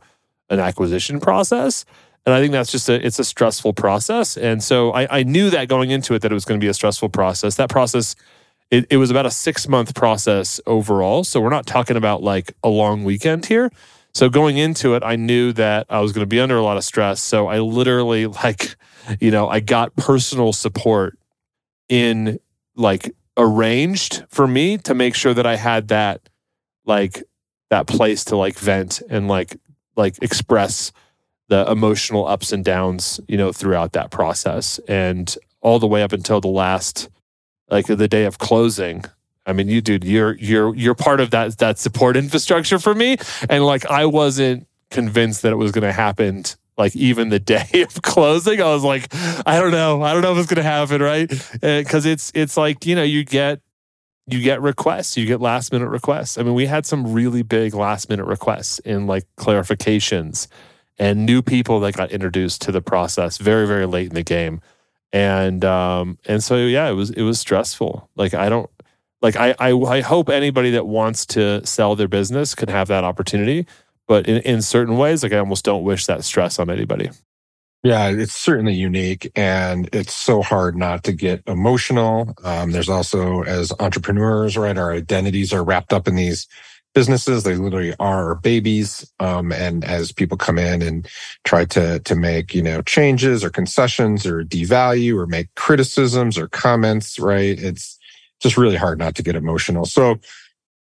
an 0.50 0.60
acquisition 0.60 1.20
process. 1.20 1.86
And 2.26 2.36
i 2.36 2.40
think 2.40 2.52
that's 2.52 2.72
just 2.72 2.88
a 2.90 3.04
it's 3.04 3.18
a 3.18 3.24
stressful 3.24 3.74
process. 3.74 4.38
And 4.38 4.62
so 4.62 4.92
i, 4.92 5.20
I 5.20 5.24
knew 5.24 5.50
that 5.50 5.70
going 5.70 5.90
into 5.90 6.14
it 6.14 6.22
that 6.22 6.32
it 6.32 6.36
was 6.36 6.46
going 6.46 6.60
to 6.60 6.64
be 6.64 6.70
a 6.70 6.74
stressful 6.74 7.10
process. 7.10 7.56
That 7.56 7.70
process 7.70 8.16
it, 8.70 8.86
it 8.90 8.98
was 8.98 9.10
about 9.10 9.26
a 9.26 9.32
six 9.32 9.68
month 9.68 9.96
process 9.96 10.60
overall. 10.68 11.24
So 11.24 11.40
we're 11.42 11.50
not 11.50 11.66
talking 11.66 11.98
about 11.98 12.22
like 12.22 12.54
a 12.62 12.70
long 12.70 13.04
weekend 13.04 13.46
here 13.46 13.72
so 14.14 14.30
going 14.30 14.58
into 14.58 14.94
it 14.96 15.04
i 15.04 15.16
knew 15.16 15.52
that 15.54 15.86
i 15.90 16.00
was 16.00 16.12
going 16.12 16.24
to 16.24 16.28
be 16.28 16.40
under 16.40 16.58
a 16.58 16.64
lot 16.64 16.78
of 16.78 16.84
stress 16.84 17.22
so 17.22 17.48
i 17.48 17.60
literally 17.60 18.26
like 18.28 18.76
you 19.20 19.32
know 19.32 19.48
i 19.48 19.60
got 19.60 19.96
personal 19.96 20.54
support 20.54 21.18
in 21.90 22.40
like 22.76 23.14
arranged 23.38 24.24
for 24.30 24.48
me 24.48 24.78
to 24.78 24.94
make 24.94 25.16
sure 25.16 25.34
that 25.34 25.46
I 25.46 25.56
had 25.56 25.90
that 25.90 26.30
like 26.86 27.24
that 27.70 27.88
place 27.88 28.26
to 28.26 28.36
like 28.36 28.58
vent 28.58 29.02
and 29.10 29.28
like 29.28 29.58
like 29.96 30.22
express 30.22 30.92
the 31.48 31.70
emotional 31.70 32.28
ups 32.28 32.52
and 32.54 32.64
downs, 32.64 33.20
you 33.28 33.38
know, 33.38 33.52
throughout 33.52 33.94
that 33.94 34.10
process 34.10 34.80
and 34.88 35.36
all 35.62 35.80
the 35.80 35.88
way 35.88 36.02
up 36.02 36.14
until 36.14 36.42
the 36.42 36.48
last 36.48 37.10
like 37.70 37.88
the 37.88 38.08
day 38.08 38.26
of 38.26 38.38
closing. 38.38 39.04
I 39.46 39.54
mean, 39.54 39.68
you 39.68 39.82
dude, 39.82 40.04
you're 40.04 40.36
you're 40.36 40.76
you're 40.76 40.96
part 40.96 41.20
of 41.20 41.32
that 41.32 41.58
that 41.58 41.80
support 41.80 42.16
infrastructure 42.16 42.80
for 42.80 42.94
me. 42.94 43.18
And 43.50 43.66
like 43.66 43.86
I 43.86 44.06
wasn't 44.06 44.68
convinced 44.90 45.42
that 45.42 45.52
it 45.52 45.56
was 45.56 45.72
going 45.72 45.84
to 45.84 45.92
happen 45.92 46.44
like 46.78 46.96
even 46.96 47.30
the 47.30 47.40
day 47.56 47.68
of 47.82 48.02
closing. 48.02 48.62
I 48.62 48.66
was 48.74 48.84
like 48.84 49.14
i 49.46 49.60
don't 49.60 49.72
know. 49.72 50.02
I 50.02 50.14
don't 50.14 50.22
know 50.22 50.34
if 50.34 50.38
it's 50.38 50.48
going 50.48 50.64
to 50.64 50.70
happen 50.70 51.02
right? 51.02 51.30
Because 51.62 52.06
it's 52.06 52.32
it's 52.36 52.58
like 52.58 52.86
you 52.86 52.96
know 52.96 53.04
you 53.04 53.24
get 53.24 53.62
you 54.28 54.42
get 54.42 54.62
requests. 54.62 55.18
You 55.18 55.26
get 55.26 55.42
last 55.42 55.72
minute 55.72 55.90
requests. 55.90 56.38
I 56.38 56.44
mean 56.44 56.54
we 56.54 56.68
had 56.68 56.86
some 56.86 57.12
really 57.12 57.42
big 57.42 57.74
last 57.74 58.10
minute 58.10 58.26
requests 58.26 58.80
in 58.80 59.08
like 59.08 59.26
clarifications 59.38 60.48
and 61.00 61.26
new 61.26 61.42
people 61.42 61.80
that 61.80 61.96
got 61.96 62.12
introduced 62.12 62.62
to 62.64 62.72
the 62.72 62.82
process 62.82 63.40
very 63.40 63.66
very 63.66 63.88
late 63.88 64.10
in 64.10 64.16
the 64.16 64.24
game. 64.24 64.62
And 65.12 65.66
um 65.66 66.20
and 66.26 66.44
so 66.44 66.58
yeah 66.58 66.88
it 66.90 66.94
was 66.94 67.10
it 67.10 67.24
was 67.24 67.40
stressful. 67.40 68.08
Like 68.16 68.36
i 68.36 68.48
don't 68.48 68.70
like 69.22 69.36
I, 69.36 69.56
I 69.60 69.72
i 69.72 70.02
hope 70.02 70.30
anybody 70.30 70.72
that 70.72 70.88
wants 70.88 71.26
to 71.28 71.66
sell 71.66 71.96
their 71.96 72.08
business 72.08 72.56
could 72.56 72.70
have 72.70 72.88
that 72.90 73.04
opportunity 73.04 73.66
but 74.08 74.28
in, 74.28 74.42
in 74.42 74.62
certain 74.62 74.98
ways 74.98 75.24
like 75.24 75.34
i 75.34 75.38
almost 75.38 75.66
don't 75.66 75.84
wish 75.84 76.06
that 76.06 76.24
stress 76.24 76.60
on 76.60 76.70
anybody 76.70 77.10
yeah 77.84 78.10
it's 78.10 78.34
certainly 78.34 78.74
unique 78.74 79.32
and 79.36 79.90
it's 79.94 80.14
so 80.14 80.42
hard 80.42 80.76
not 80.76 81.04
to 81.04 81.12
get 81.12 81.42
emotional 81.48 82.36
um, 82.44 82.72
there's 82.72 82.90
also 82.90 83.44
as 83.44 83.72
entrepreneurs 83.80 84.58
right 84.58 84.78
our 84.78 84.92
identities 84.92 85.54
are 85.54 85.64
wrapped 85.64 85.94
up 85.94 86.08
in 86.08 86.16
these 86.16 86.48
businesses. 86.94 87.44
They 87.44 87.56
literally 87.56 87.96
are 88.00 88.36
babies. 88.36 89.10
Um, 89.20 89.52
and 89.52 89.84
as 89.84 90.12
people 90.12 90.38
come 90.38 90.58
in 90.58 90.82
and 90.82 91.08
try 91.44 91.66
to, 91.66 92.00
to 92.00 92.16
make, 92.16 92.54
you 92.54 92.62
know, 92.62 92.82
changes 92.82 93.44
or 93.44 93.50
concessions 93.50 94.26
or 94.26 94.44
devalue 94.44 95.16
or 95.16 95.28
make 95.28 95.54
criticisms 95.56 96.38
or 96.38 96.48
comments, 96.48 97.20
right? 97.20 97.58
It's 97.62 97.98
just 98.42 98.58
really 98.58 98.76
hard 98.76 99.00
not 99.00 99.16
to 99.16 99.24
get 99.24 99.36
emotional. 99.36 99.86
So 99.86 100.20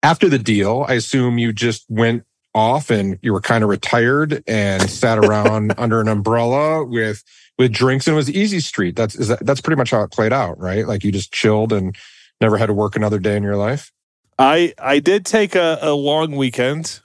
after 0.04 0.30
the 0.30 0.40
deal, 0.40 0.86
I 0.88 0.94
assume 0.94 1.38
you 1.38 1.54
just 1.54 1.86
went 1.90 2.24
off 2.54 2.90
and 2.90 3.20
you 3.22 3.34
were 3.34 3.42
kind 3.42 3.64
of 3.64 3.70
retired 3.70 4.44
and 4.48 4.90
sat 4.90 5.18
around 5.18 5.74
under 5.78 6.00
an 6.00 6.08
umbrella 6.08 6.86
with, 6.86 7.24
with 7.58 7.72
drinks 7.72 8.08
and 8.08 8.14
it 8.14 8.18
was 8.18 8.30
easy 8.30 8.60
street. 8.60 8.96
That's, 8.96 9.16
is 9.16 9.30
that, 9.30 9.46
that's 9.46 9.62
pretty 9.62 9.78
much 9.78 9.92
how 9.92 10.02
it 10.02 10.12
played 10.12 10.34
out, 10.34 10.60
right? 10.60 10.88
Like 10.88 11.04
you 11.04 11.12
just 11.12 11.34
chilled 11.34 11.74
and 11.74 11.96
never 12.42 12.58
had 12.58 12.68
to 12.68 12.74
work 12.74 12.96
another 12.96 13.20
day 13.20 13.36
in 13.36 13.44
your 13.44 13.58
life. 13.58 13.92
I 14.38 14.74
I 14.78 15.00
did 15.00 15.26
take 15.26 15.56
a, 15.56 15.80
a 15.82 15.94
long 15.94 16.36
weekend. 16.36 17.00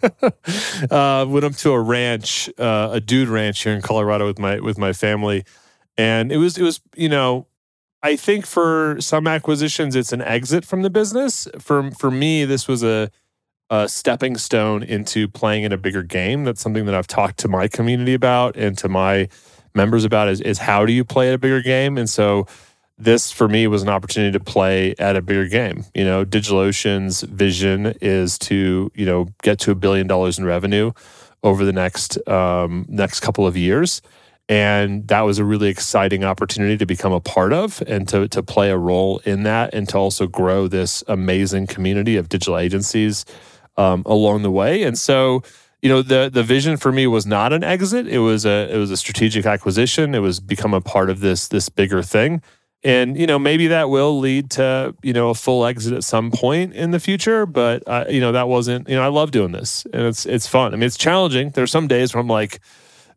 uh, 0.90 1.26
went 1.28 1.44
up 1.44 1.56
to 1.56 1.72
a 1.72 1.80
ranch, 1.80 2.48
uh, 2.58 2.90
a 2.92 3.00
dude 3.00 3.28
ranch 3.28 3.64
here 3.64 3.72
in 3.72 3.82
Colorado 3.82 4.26
with 4.26 4.38
my 4.38 4.60
with 4.60 4.78
my 4.78 4.92
family, 4.92 5.44
and 5.98 6.30
it 6.30 6.36
was 6.36 6.56
it 6.56 6.62
was 6.62 6.80
you 6.94 7.08
know, 7.08 7.46
I 8.02 8.16
think 8.16 8.46
for 8.46 8.96
some 9.00 9.26
acquisitions 9.26 9.94
it's 9.94 10.12
an 10.12 10.22
exit 10.22 10.64
from 10.64 10.82
the 10.82 10.90
business. 10.90 11.48
For 11.58 11.90
for 11.92 12.10
me, 12.10 12.44
this 12.44 12.66
was 12.66 12.82
a 12.82 13.10
a 13.70 13.88
stepping 13.88 14.36
stone 14.36 14.82
into 14.82 15.28
playing 15.28 15.62
in 15.64 15.72
a 15.72 15.78
bigger 15.78 16.02
game. 16.02 16.44
That's 16.44 16.60
something 16.60 16.84
that 16.86 16.94
I've 16.94 17.06
talked 17.06 17.38
to 17.38 17.48
my 17.48 17.68
community 17.68 18.12
about 18.12 18.56
and 18.56 18.76
to 18.78 18.88
my 18.88 19.28
members 19.74 20.04
about 20.04 20.28
is 20.28 20.40
is 20.40 20.58
how 20.58 20.84
do 20.84 20.92
you 20.92 21.04
play 21.04 21.28
at 21.28 21.34
a 21.34 21.38
bigger 21.38 21.62
game, 21.62 21.96
and 21.96 22.10
so 22.10 22.46
this 22.98 23.32
for 23.32 23.48
me 23.48 23.66
was 23.66 23.82
an 23.82 23.88
opportunity 23.88 24.36
to 24.36 24.44
play 24.44 24.94
at 24.98 25.16
a 25.16 25.22
bigger 25.22 25.48
game. 25.48 25.84
You 25.94 26.04
know, 26.04 26.24
DigitalOcean's 26.24 27.22
vision 27.22 27.94
is 28.00 28.38
to 28.40 28.90
you 28.94 29.06
know 29.06 29.28
get 29.42 29.58
to 29.60 29.70
a 29.70 29.74
billion 29.74 30.06
dollars 30.06 30.38
in 30.38 30.44
revenue 30.44 30.92
over 31.42 31.64
the 31.64 31.72
next 31.72 32.16
um, 32.28 32.84
next 32.88 33.20
couple 33.20 33.46
of 33.46 33.56
years, 33.56 34.02
and 34.48 35.06
that 35.08 35.22
was 35.22 35.38
a 35.38 35.44
really 35.44 35.68
exciting 35.68 36.24
opportunity 36.24 36.76
to 36.76 36.86
become 36.86 37.12
a 37.12 37.20
part 37.20 37.52
of 37.52 37.82
and 37.86 38.08
to 38.08 38.28
to 38.28 38.42
play 38.42 38.70
a 38.70 38.76
role 38.76 39.20
in 39.24 39.44
that, 39.44 39.72
and 39.72 39.88
to 39.90 39.98
also 39.98 40.26
grow 40.26 40.68
this 40.68 41.02
amazing 41.08 41.66
community 41.66 42.16
of 42.16 42.28
digital 42.28 42.58
agencies 42.58 43.24
um, 43.76 44.02
along 44.06 44.42
the 44.42 44.50
way. 44.50 44.82
And 44.82 44.98
so 44.98 45.42
you 45.80 45.88
know 45.88 46.02
the 46.02 46.30
the 46.32 46.42
vision 46.42 46.76
for 46.76 46.92
me 46.92 47.06
was 47.06 47.26
not 47.26 47.52
an 47.52 47.64
exit. 47.64 48.06
It 48.06 48.18
was 48.18 48.44
a 48.44 48.72
it 48.72 48.76
was 48.78 48.90
a 48.90 48.96
strategic 48.96 49.46
acquisition. 49.46 50.14
It 50.14 50.20
was 50.20 50.40
become 50.40 50.74
a 50.74 50.80
part 50.80 51.10
of 51.10 51.20
this 51.20 51.48
this 51.48 51.68
bigger 51.68 52.02
thing. 52.02 52.42
And 52.84 53.16
you 53.16 53.26
know 53.28 53.38
maybe 53.38 53.68
that 53.68 53.90
will 53.90 54.18
lead 54.18 54.50
to 54.52 54.94
you 55.02 55.12
know 55.12 55.30
a 55.30 55.34
full 55.34 55.64
exit 55.64 55.92
at 55.92 56.02
some 56.02 56.32
point 56.32 56.74
in 56.74 56.90
the 56.90 56.98
future 56.98 57.46
but 57.46 57.84
uh, 57.86 58.06
you 58.08 58.20
know 58.20 58.32
that 58.32 58.48
wasn't 58.48 58.88
you 58.88 58.96
know 58.96 59.02
i 59.02 59.06
love 59.06 59.30
doing 59.30 59.52
this 59.52 59.86
and 59.92 60.02
it's 60.02 60.26
it's 60.26 60.48
fun. 60.48 60.72
I 60.72 60.76
mean 60.76 60.84
it's 60.84 60.96
challenging. 60.96 61.50
There's 61.50 61.70
some 61.70 61.86
days 61.86 62.12
where 62.12 62.20
i'm 62.20 62.28
like 62.28 62.60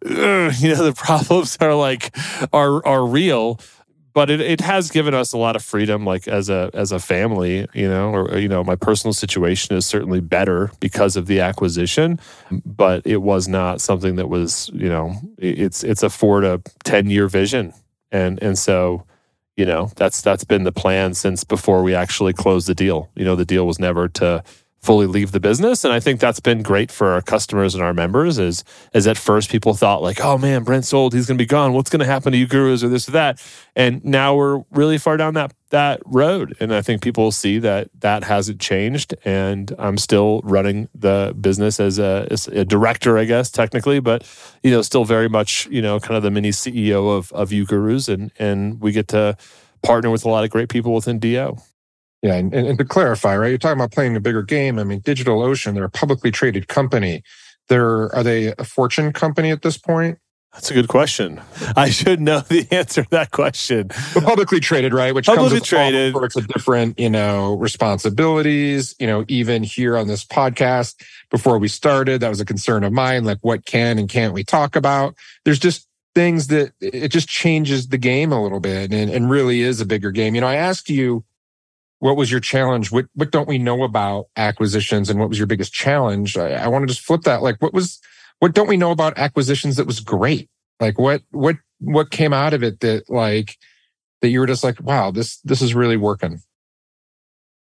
you 0.62 0.70
know 0.70 0.84
the 0.84 0.94
problems 0.96 1.58
are 1.60 1.76
like 1.76 2.16
are 2.54 2.86
are 2.86 3.06
real 3.06 3.60
but 4.14 4.30
it, 4.30 4.40
it 4.40 4.62
has 4.62 4.92
given 4.92 5.14
us 5.14 5.34
a 5.34 5.38
lot 5.38 5.56
of 5.56 5.64
freedom 5.64 6.06
like 6.06 6.28
as 6.28 6.50
a 6.50 6.70
as 6.74 6.92
a 6.92 7.00
family 7.00 7.68
you 7.74 7.88
know 7.88 8.12
or 8.12 8.38
you 8.38 8.48
know 8.48 8.64
my 8.64 8.76
personal 8.76 9.14
situation 9.14 9.76
is 9.76 9.86
certainly 9.86 10.20
better 10.20 10.72
because 10.80 11.16
of 11.16 11.28
the 11.28 11.40
acquisition 11.40 12.20
but 12.66 13.02
it 13.06 13.18
was 13.18 13.48
not 13.48 13.82
something 13.82 14.16
that 14.16 14.30
was 14.30 14.70
you 14.74 14.90
know 14.90 15.16
it's 15.38 15.84
it's 15.84 16.04
a 16.04 16.10
4 16.10 16.42
to 16.42 16.62
10 16.84 17.10
year 17.10 17.28
vision. 17.28 17.74
And 18.12 18.42
and 18.42 18.58
so 18.58 19.04
you 19.58 19.66
know 19.66 19.92
that's 19.96 20.22
that's 20.22 20.44
been 20.44 20.64
the 20.64 20.72
plan 20.72 21.14
since 21.14 21.44
before 21.44 21.84
we 21.84 21.94
actually 21.96 22.34
closed 22.34 22.68
the 22.68 22.76
deal. 22.76 23.10
You 23.16 23.26
know 23.26 23.36
the 23.36 23.46
deal 23.46 23.66
was 23.68 23.80
never 23.80 24.08
to 24.10 24.44
fully 24.86 25.08
leave 25.08 25.32
the 25.32 25.40
business. 25.40 25.84
And 25.84 25.94
i 25.94 26.00
think 26.00 26.20
that's 26.20 26.40
been 26.40 26.62
great 26.62 26.92
for 26.92 27.10
our 27.10 27.22
customers 27.22 27.74
and 27.74 27.84
our 27.84 27.94
members 27.94 28.38
is 28.38 28.64
as 28.94 29.08
at 29.08 29.18
first 29.18 29.50
people 29.50 29.74
thought 29.74 30.02
like 30.02 30.22
oh 30.22 30.38
man 30.38 30.64
brent 30.64 30.86
sold 30.86 31.14
he's 31.14 31.26
going 31.26 31.38
to 31.38 31.42
be 31.42 31.48
gone. 31.48 31.74
What's 31.74 31.90
going 31.90 32.00
to 32.02 32.06
happen 32.06 32.34
to 32.34 32.48
uGurus 32.48 32.84
or 32.84 32.90
this 32.90 33.08
or 33.10 33.12
that? 33.14 33.42
And 33.76 34.04
now 34.06 34.36
we're 34.36 34.64
really 34.72 34.98
far 34.98 35.18
down 35.18 35.34
that 35.34 35.54
that 35.72 36.02
road. 36.06 36.56
And 36.60 36.74
i 36.74 36.82
think 36.82 37.02
people 37.02 37.32
see 37.32 37.60
that 37.60 37.90
that 38.00 38.24
hasn't 38.24 38.62
changed. 38.62 39.16
And 39.26 39.74
i'm 39.80 39.98
still 39.98 40.42
running 40.44 40.88
the 40.94 41.36
business 41.40 41.80
as 41.80 42.00
a, 42.00 42.28
as 42.30 42.48
a 42.48 42.64
director 42.64 43.18
i 43.18 43.26
guess 43.26 43.50
technically 43.52 44.00
but 44.00 44.28
you 44.64 44.72
know 44.72 44.82
still 44.82 45.06
very 45.06 45.30
much 45.30 45.68
you 45.68 45.82
know 45.82 46.00
kind 46.00 46.16
of 46.16 46.24
the 46.24 46.32
mini 46.32 46.52
ceo 46.52 47.18
of 47.18 47.32
of 47.34 47.50
uGurus 47.50 48.08
and 48.14 48.32
and 48.38 48.82
we 48.82 48.92
get 48.92 49.08
to 49.08 49.38
partner 49.84 50.10
with 50.10 50.26
a 50.26 50.30
lot 50.30 50.44
of 50.44 50.50
great 50.50 50.70
people 50.70 50.94
within 50.94 51.20
do 51.20 51.56
yeah, 52.26 52.38
and, 52.38 52.52
and, 52.56 52.80
to 52.80 52.86
clarify, 52.86 53.38
right? 53.38 53.50
You're 53.50 53.60
talking 53.60 53.78
about 53.78 53.92
playing 53.92 54.16
a 54.16 54.20
bigger 54.20 54.42
game. 54.42 54.80
I 54.80 54.84
mean, 54.84 55.00
DigitalOcean, 55.02 55.76
they're 55.76 55.84
a 55.84 55.90
publicly 55.92 56.32
traded 56.32 56.68
company. 56.68 57.22
They're 57.70 58.14
are 58.16 58.24
they 58.24 58.48
a 58.58 58.64
fortune 58.64 59.14
company 59.14 59.52
at 59.52 59.62
this 59.62 59.78
point? 59.78 60.18
That's 60.52 60.72
a 60.72 60.74
good 60.74 60.88
question. 60.88 61.40
I 61.76 61.92
should 61.92 62.20
know 62.20 62.40
the 62.40 62.68
answer 62.72 63.04
to 63.04 63.10
that 63.12 63.30
question. 63.30 63.90
But 64.16 64.24
publicly 64.24 64.60
traded, 64.60 64.92
right? 64.92 65.14
Which 65.14 65.28
publicly 65.28 65.50
comes 65.50 65.62
with 65.62 65.70
traded. 65.70 66.16
all 66.16 66.22
sorts 66.22 66.36
of 66.36 66.48
different, 66.48 67.00
you 67.00 67.12
know, 67.12 67.58
responsibilities. 67.58 68.96
You 69.00 69.06
know, 69.06 69.24
even 69.28 69.62
here 69.62 69.96
on 69.96 70.08
this 70.08 70.26
podcast, 70.26 70.96
before 71.30 71.60
we 71.60 71.68
started, 71.68 72.22
that 72.22 72.30
was 72.30 72.40
a 72.40 72.46
concern 72.46 72.84
of 72.84 72.92
mine. 72.92 73.24
Like, 73.24 73.38
what 73.42 73.66
can 73.68 74.00
and 74.00 74.10
can't 74.10 74.34
we 74.34 74.44
talk 74.44 74.76
about? 74.76 75.14
There's 75.44 75.60
just 75.60 75.88
things 76.16 76.48
that 76.48 76.72
it 76.82 77.10
just 77.10 77.28
changes 77.28 77.90
the 77.90 78.00
game 78.00 78.32
a 78.32 78.42
little 78.42 78.62
bit, 78.62 78.92
and, 78.92 79.12
and 79.12 79.30
really 79.30 79.62
is 79.62 79.80
a 79.80 79.86
bigger 79.86 80.10
game. 80.10 80.34
You 80.34 80.42
know, 80.42 80.48
I 80.48 80.56
asked 80.56 80.90
you 80.90 81.24
what 82.06 82.18
was 82.18 82.30
your 82.30 82.40
challenge? 82.40 82.92
What 82.92 83.08
what 83.16 83.32
don't 83.32 83.48
we 83.48 83.58
know 83.58 83.82
about 83.82 84.28
acquisitions, 84.38 85.10
and 85.10 85.20
what 85.20 85.28
was 85.28 85.40
your 85.40 85.48
biggest 85.48 85.74
challenge? 85.74 86.38
I, 86.38 86.52
I 86.52 86.68
want 86.68 86.84
to 86.84 86.88
just 86.88 87.04
flip 87.04 87.24
that. 87.24 87.42
Like, 87.42 87.60
what 87.64 87.74
was 87.74 88.00
what 88.40 88.54
don't 88.54 88.68
we 88.70 88.78
know 88.78 88.92
about 88.92 89.18
acquisitions 89.18 89.78
that 89.78 89.88
was 89.88 90.02
great? 90.02 90.48
Like, 90.80 91.00
what 91.00 91.24
what 91.32 91.56
what 91.80 92.12
came 92.12 92.32
out 92.32 92.54
of 92.54 92.62
it 92.62 92.82
that 92.82 93.10
like 93.10 93.58
that 94.22 94.30
you 94.30 94.40
were 94.40 94.46
just 94.46 94.64
like, 94.64 94.80
wow, 94.84 95.10
this 95.10 95.38
this 95.38 95.64
is 95.64 95.74
really 95.74 95.98
working. 95.98 96.42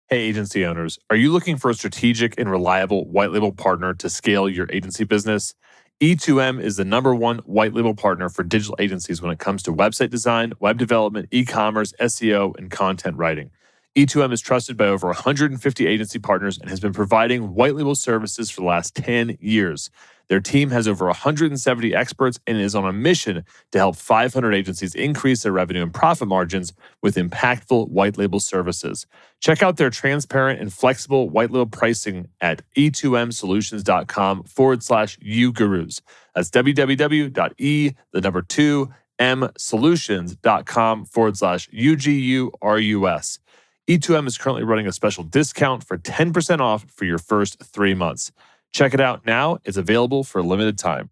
Hey, 0.07 0.21
agency 0.21 0.65
owners, 0.65 0.97
are 1.09 1.17
you 1.17 1.33
looking 1.33 1.57
for 1.57 1.69
a 1.69 1.73
strategic 1.73 2.39
and 2.39 2.49
reliable 2.49 3.09
white 3.09 3.33
label 3.33 3.51
partner 3.51 3.93
to 3.95 4.09
scale 4.09 4.47
your 4.47 4.67
agency 4.71 5.03
business? 5.03 5.53
E2M 5.99 6.61
is 6.61 6.77
the 6.77 6.85
number 6.85 7.13
one 7.13 7.39
white 7.39 7.73
label 7.73 7.95
partner 7.95 8.29
for 8.29 8.43
digital 8.43 8.77
agencies 8.79 9.21
when 9.21 9.31
it 9.31 9.39
comes 9.39 9.61
to 9.63 9.73
website 9.73 10.09
design, 10.09 10.53
web 10.61 10.77
development, 10.77 11.27
e 11.31 11.43
commerce, 11.43 11.93
SEO, 11.99 12.57
and 12.57 12.71
content 12.71 13.17
writing. 13.17 13.51
E2M 13.97 14.31
is 14.31 14.39
trusted 14.39 14.77
by 14.77 14.85
over 14.85 15.07
150 15.07 15.85
agency 15.85 16.17
partners 16.17 16.57
and 16.57 16.69
has 16.69 16.79
been 16.79 16.93
providing 16.93 17.53
white 17.53 17.75
label 17.75 17.93
services 17.93 18.49
for 18.49 18.61
the 18.61 18.67
last 18.67 18.95
10 18.95 19.37
years. 19.41 19.89
Their 20.29 20.39
team 20.39 20.69
has 20.69 20.87
over 20.87 21.07
170 21.07 21.93
experts 21.93 22.39
and 22.47 22.57
is 22.57 22.73
on 22.73 22.85
a 22.85 22.93
mission 22.93 23.43
to 23.73 23.77
help 23.77 23.97
500 23.97 24.53
agencies 24.53 24.95
increase 24.95 25.43
their 25.43 25.51
revenue 25.51 25.83
and 25.83 25.93
profit 25.93 26.29
margins 26.29 26.71
with 27.01 27.15
impactful 27.15 27.89
white 27.89 28.17
label 28.17 28.39
services. 28.39 29.07
Check 29.41 29.61
out 29.61 29.75
their 29.75 29.89
transparent 29.89 30.61
and 30.61 30.71
flexible 30.71 31.29
white 31.29 31.51
label 31.51 31.65
pricing 31.65 32.29
at 32.39 32.61
e2msolutions.com 32.77 34.43
forward 34.43 34.83
slash 34.83 35.19
ugurus. 35.19 35.99
That's 36.33 36.49
www.e, 36.49 37.91
the 38.13 38.21
number 38.21 38.41
two, 38.41 38.89
msolutions.com 39.19 41.05
forward 41.05 41.37
slash 41.37 41.69
UGURUS. 41.69 43.39
E2M 43.87 44.27
is 44.27 44.37
currently 44.37 44.63
running 44.63 44.87
a 44.87 44.91
special 44.91 45.23
discount 45.23 45.83
for 45.83 45.97
10% 45.97 46.59
off 46.59 46.85
for 46.89 47.05
your 47.05 47.17
first 47.17 47.61
three 47.63 47.93
months. 47.93 48.31
Check 48.73 48.93
it 48.93 49.01
out 49.01 49.25
now. 49.25 49.57
It's 49.65 49.77
available 49.77 50.23
for 50.23 50.39
a 50.39 50.43
limited 50.43 50.77
time. 50.77 51.09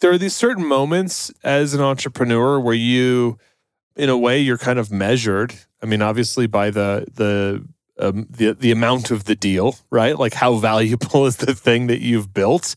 There 0.00 0.10
are 0.10 0.18
these 0.18 0.34
certain 0.34 0.66
moments 0.66 1.32
as 1.42 1.72
an 1.72 1.80
entrepreneur 1.80 2.60
where 2.60 2.74
you, 2.74 3.38
in 3.94 4.08
a 4.08 4.18
way, 4.18 4.38
you're 4.40 4.58
kind 4.58 4.78
of 4.78 4.90
measured. 4.90 5.54
I 5.82 5.86
mean, 5.86 6.02
obviously 6.02 6.46
by 6.46 6.70
the 6.70 7.06
the 7.14 7.66
um, 7.98 8.26
the 8.28 8.52
the 8.52 8.72
amount 8.72 9.10
of 9.10 9.24
the 9.24 9.34
deal, 9.34 9.76
right? 9.90 10.18
Like 10.18 10.34
how 10.34 10.54
valuable 10.54 11.26
is 11.26 11.36
the 11.36 11.54
thing 11.54 11.86
that 11.86 12.00
you've 12.00 12.34
built, 12.34 12.74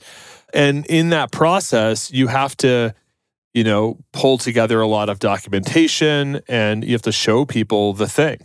and 0.53 0.85
in 0.85 1.09
that 1.09 1.31
process, 1.31 2.11
you 2.11 2.27
have 2.27 2.55
to, 2.57 2.93
you 3.53 3.63
know, 3.63 3.97
pull 4.13 4.37
together 4.37 4.79
a 4.81 4.87
lot 4.87 5.09
of 5.09 5.19
documentation, 5.19 6.41
and 6.47 6.83
you 6.83 6.91
have 6.91 7.01
to 7.03 7.11
show 7.11 7.45
people 7.45 7.93
the 7.93 8.07
thing. 8.07 8.39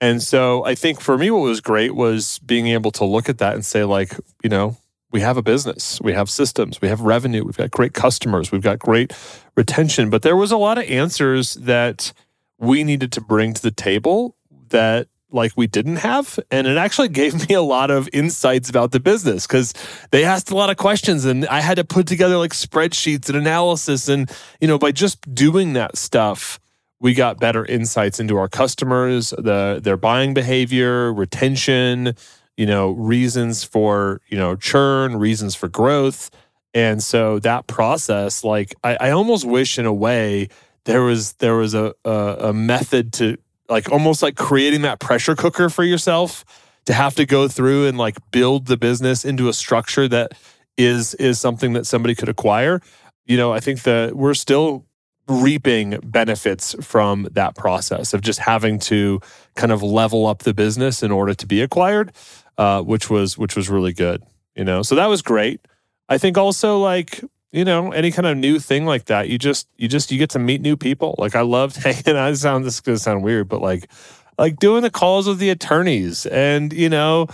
And 0.00 0.22
so, 0.22 0.64
I 0.64 0.74
think 0.74 1.00
for 1.00 1.18
me, 1.18 1.30
what 1.30 1.40
was 1.40 1.60
great 1.60 1.94
was 1.94 2.38
being 2.40 2.68
able 2.68 2.90
to 2.92 3.04
look 3.04 3.28
at 3.28 3.38
that 3.38 3.54
and 3.54 3.64
say, 3.64 3.84
like, 3.84 4.12
you 4.44 4.50
know, 4.50 4.76
we 5.10 5.20
have 5.20 5.36
a 5.36 5.42
business, 5.42 6.00
we 6.00 6.12
have 6.12 6.28
systems, 6.28 6.80
we 6.80 6.88
have 6.88 7.00
revenue, 7.00 7.44
we've 7.44 7.56
got 7.56 7.70
great 7.70 7.94
customers, 7.94 8.52
we've 8.52 8.62
got 8.62 8.78
great 8.78 9.12
retention. 9.56 10.10
But 10.10 10.22
there 10.22 10.36
was 10.36 10.52
a 10.52 10.56
lot 10.56 10.78
of 10.78 10.84
answers 10.84 11.54
that 11.54 12.12
we 12.58 12.84
needed 12.84 13.12
to 13.12 13.20
bring 13.20 13.54
to 13.54 13.62
the 13.62 13.70
table 13.70 14.36
that 14.68 15.08
like 15.30 15.52
we 15.56 15.66
didn't 15.66 15.96
have 15.96 16.38
and 16.50 16.66
it 16.66 16.76
actually 16.76 17.08
gave 17.20 17.48
me 17.48 17.54
a 17.54 17.62
lot 17.62 17.90
of 17.90 18.08
insights 18.12 18.70
about 18.70 18.92
the 18.92 19.00
business 19.00 19.46
because 19.46 19.74
they 20.10 20.24
asked 20.24 20.50
a 20.50 20.56
lot 20.56 20.70
of 20.70 20.76
questions 20.76 21.24
and 21.24 21.46
i 21.46 21.60
had 21.60 21.76
to 21.76 21.84
put 21.84 22.06
together 22.06 22.36
like 22.36 22.52
spreadsheets 22.52 23.28
and 23.28 23.36
analysis 23.36 24.08
and 24.08 24.30
you 24.60 24.68
know 24.68 24.78
by 24.78 24.90
just 24.92 25.34
doing 25.34 25.74
that 25.74 25.96
stuff 25.96 26.58
we 27.00 27.14
got 27.14 27.38
better 27.38 27.64
insights 27.66 28.18
into 28.18 28.36
our 28.36 28.48
customers 28.48 29.30
the 29.30 29.80
their 29.82 29.96
buying 29.96 30.34
behavior 30.34 31.12
retention 31.12 32.14
you 32.58 32.66
know 32.66 32.90
reasons 32.90 33.64
for 33.64 34.20
you 34.28 34.36
know 34.36 34.54
churn 34.54 35.16
reasons 35.16 35.54
for 35.54 35.68
growth. 35.68 36.30
And 36.74 37.02
so 37.02 37.38
that 37.38 37.66
process 37.66 38.44
like 38.44 38.74
i, 38.84 38.96
I 39.00 39.10
almost 39.12 39.46
wish 39.46 39.78
in 39.78 39.86
a 39.86 39.92
way 39.92 40.48
there 40.84 41.02
was 41.02 41.32
there 41.34 41.54
was 41.54 41.72
a, 41.72 41.94
a, 42.04 42.36
a 42.40 42.52
method 42.52 43.12
to 43.14 43.38
like 43.68 43.90
almost 43.90 44.22
like 44.22 44.36
creating 44.36 44.82
that 44.82 45.00
pressure 45.00 45.34
cooker 45.36 45.68
for 45.68 45.84
yourself 45.84 46.44
to 46.86 46.92
have 46.92 47.14
to 47.16 47.26
go 47.26 47.48
through 47.48 47.86
and 47.86 47.98
like 47.98 48.16
build 48.30 48.66
the 48.66 48.76
business 48.76 49.24
into 49.24 49.48
a 49.48 49.52
structure 49.52 50.08
that 50.08 50.32
is 50.76 51.14
is 51.14 51.40
something 51.40 51.72
that 51.74 51.86
somebody 51.86 52.14
could 52.14 52.28
acquire. 52.28 52.80
You 53.26 53.36
know 53.36 53.52
i 53.52 53.60
think 53.60 53.82
that 53.82 54.16
we're 54.16 54.34
still 54.34 54.86
reaping 55.28 56.00
benefits 56.02 56.74
from 56.80 57.28
that 57.32 57.54
process 57.54 58.14
of 58.14 58.22
just 58.22 58.38
having 58.38 58.78
to 58.78 59.20
kind 59.54 59.70
of 59.70 59.82
level 59.82 60.26
up 60.26 60.38
the 60.44 60.54
business 60.54 61.02
in 61.02 61.12
order 61.12 61.34
to 61.34 61.46
be 61.46 61.60
acquired 61.60 62.12
uh, 62.56 62.80
which 62.80 63.10
was 63.10 63.36
which 63.36 63.54
was 63.54 63.68
really 63.68 63.92
good 63.92 64.22
you 64.58 64.64
know? 64.64 64.82
So 64.82 64.96
that 64.96 65.06
was 65.06 65.22
great. 65.22 65.60
I 66.08 66.18
think 66.18 66.36
also 66.36 66.78
like 66.78 67.22
you 67.52 67.64
know 67.64 67.92
any 67.92 68.10
kind 68.10 68.26
of 68.26 68.36
new 68.36 68.58
thing 68.58 68.84
like 68.84 69.06
that 69.06 69.28
you 69.28 69.38
just 69.38 69.68
you 69.76 69.88
just 69.88 70.10
you 70.12 70.18
get 70.18 70.30
to 70.30 70.38
meet 70.38 70.60
new 70.60 70.76
people. 70.76 71.14
Like 71.18 71.34
i 71.34 71.40
loved 71.40 71.76
hanging 71.82 72.16
out 72.16 72.36
sound 72.36 72.64
this 72.64 72.74
is 72.74 72.80
gonna 72.80 72.98
sound 72.98 73.22
weird 73.22 73.48
but 73.48 73.60
like 73.60 73.90
like 74.38 74.58
doing 74.58 74.82
the 74.82 74.90
calls 74.90 75.26
with 75.26 75.38
the 75.38 75.50
attorneys 75.50 76.26
and 76.26 76.72
you 76.72 76.88
know 76.88 77.26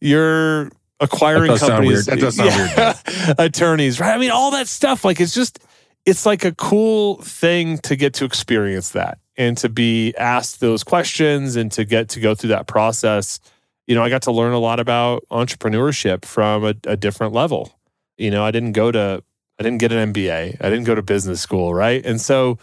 you're 0.00 0.70
acquiring 1.00 1.52
That 1.52 1.60
companies. 1.60 2.06
That 2.06 2.20
does 2.20 2.36
sound 2.36 2.50
weird 2.50 3.38
attorneys 3.38 4.00
right? 4.00 4.14
I 4.14 4.18
mean 4.18 4.30
all 4.30 4.50
that 4.52 4.68
stuff 4.68 5.04
like 5.04 5.20
it's 5.20 5.34
just 5.34 5.58
it's 6.04 6.24
like 6.24 6.44
a 6.44 6.52
cool 6.52 7.16
thing 7.22 7.78
to 7.78 7.96
get 7.96 8.14
to 8.14 8.24
experience 8.24 8.90
that 8.90 9.18
and 9.36 9.58
to 9.58 9.68
be 9.68 10.14
asked 10.16 10.60
those 10.60 10.84
questions 10.84 11.56
and 11.56 11.70
to 11.72 11.84
get 11.84 12.08
to 12.10 12.20
go 12.20 12.34
through 12.34 12.48
that 12.48 12.66
process. 12.66 13.40
You 13.86 13.94
know 13.94 14.02
i 14.02 14.08
got 14.08 14.22
to 14.22 14.32
learn 14.32 14.52
a 14.52 14.58
lot 14.58 14.80
about 14.80 15.24
entrepreneurship 15.30 16.24
from 16.24 16.64
a, 16.64 16.74
a 16.84 16.96
different 16.96 17.32
level. 17.32 17.78
You 18.16 18.30
know 18.30 18.44
i 18.44 18.50
didn't 18.50 18.72
go 18.72 18.90
to 18.90 19.22
I 19.58 19.62
didn't 19.62 19.78
get 19.78 19.92
an 19.92 20.12
MBA. 20.12 20.56
I 20.60 20.70
didn't 20.70 20.84
go 20.84 20.94
to 20.94 21.02
business 21.02 21.40
school, 21.40 21.72
right? 21.72 22.04
And 22.04 22.20
so, 22.20 22.58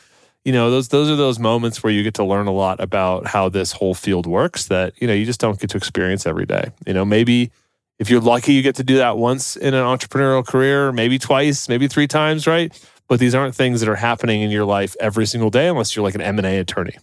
you 0.45 0.51
know, 0.51 0.69
those 0.69 0.89
those 0.89 1.09
are 1.09 1.15
those 1.15 1.39
moments 1.39 1.81
where 1.81 1.91
you 1.91 2.03
get 2.03 2.13
to 2.15 2.23
learn 2.23 2.47
a 2.47 2.51
lot 2.51 2.79
about 2.79 3.27
how 3.27 3.49
this 3.49 3.71
whole 3.71 3.93
field 3.93 4.27
works 4.27 4.67
that, 4.67 4.93
you 5.01 5.07
know, 5.07 5.13
you 5.13 5.25
just 5.25 5.39
don't 5.39 5.59
get 5.59 5.69
to 5.71 5.77
experience 5.77 6.25
every 6.25 6.45
day. 6.45 6.71
You 6.85 6.93
know, 6.93 7.05
maybe 7.05 7.51
if 7.99 8.09
you're 8.09 8.21
lucky 8.21 8.53
you 8.53 8.61
get 8.61 8.75
to 8.75 8.83
do 8.83 8.97
that 8.97 9.17
once 9.17 9.55
in 9.55 9.73
an 9.73 9.83
entrepreneurial 9.83 10.45
career, 10.45 10.91
maybe 10.91 11.17
twice, 11.17 11.69
maybe 11.69 11.87
three 11.87 12.07
times, 12.07 12.45
right? 12.45 12.71
But 13.07 13.19
these 13.19 13.35
aren't 13.35 13.55
things 13.55 13.79
that 13.79 13.89
are 13.89 13.95
happening 13.95 14.41
in 14.41 14.51
your 14.51 14.65
life 14.65 14.95
every 14.99 15.25
single 15.25 15.49
day 15.49 15.67
unless 15.67 15.95
you're 15.95 16.03
like 16.03 16.15
an 16.15 16.21
M&A 16.21 16.59
attorney. 16.59 16.97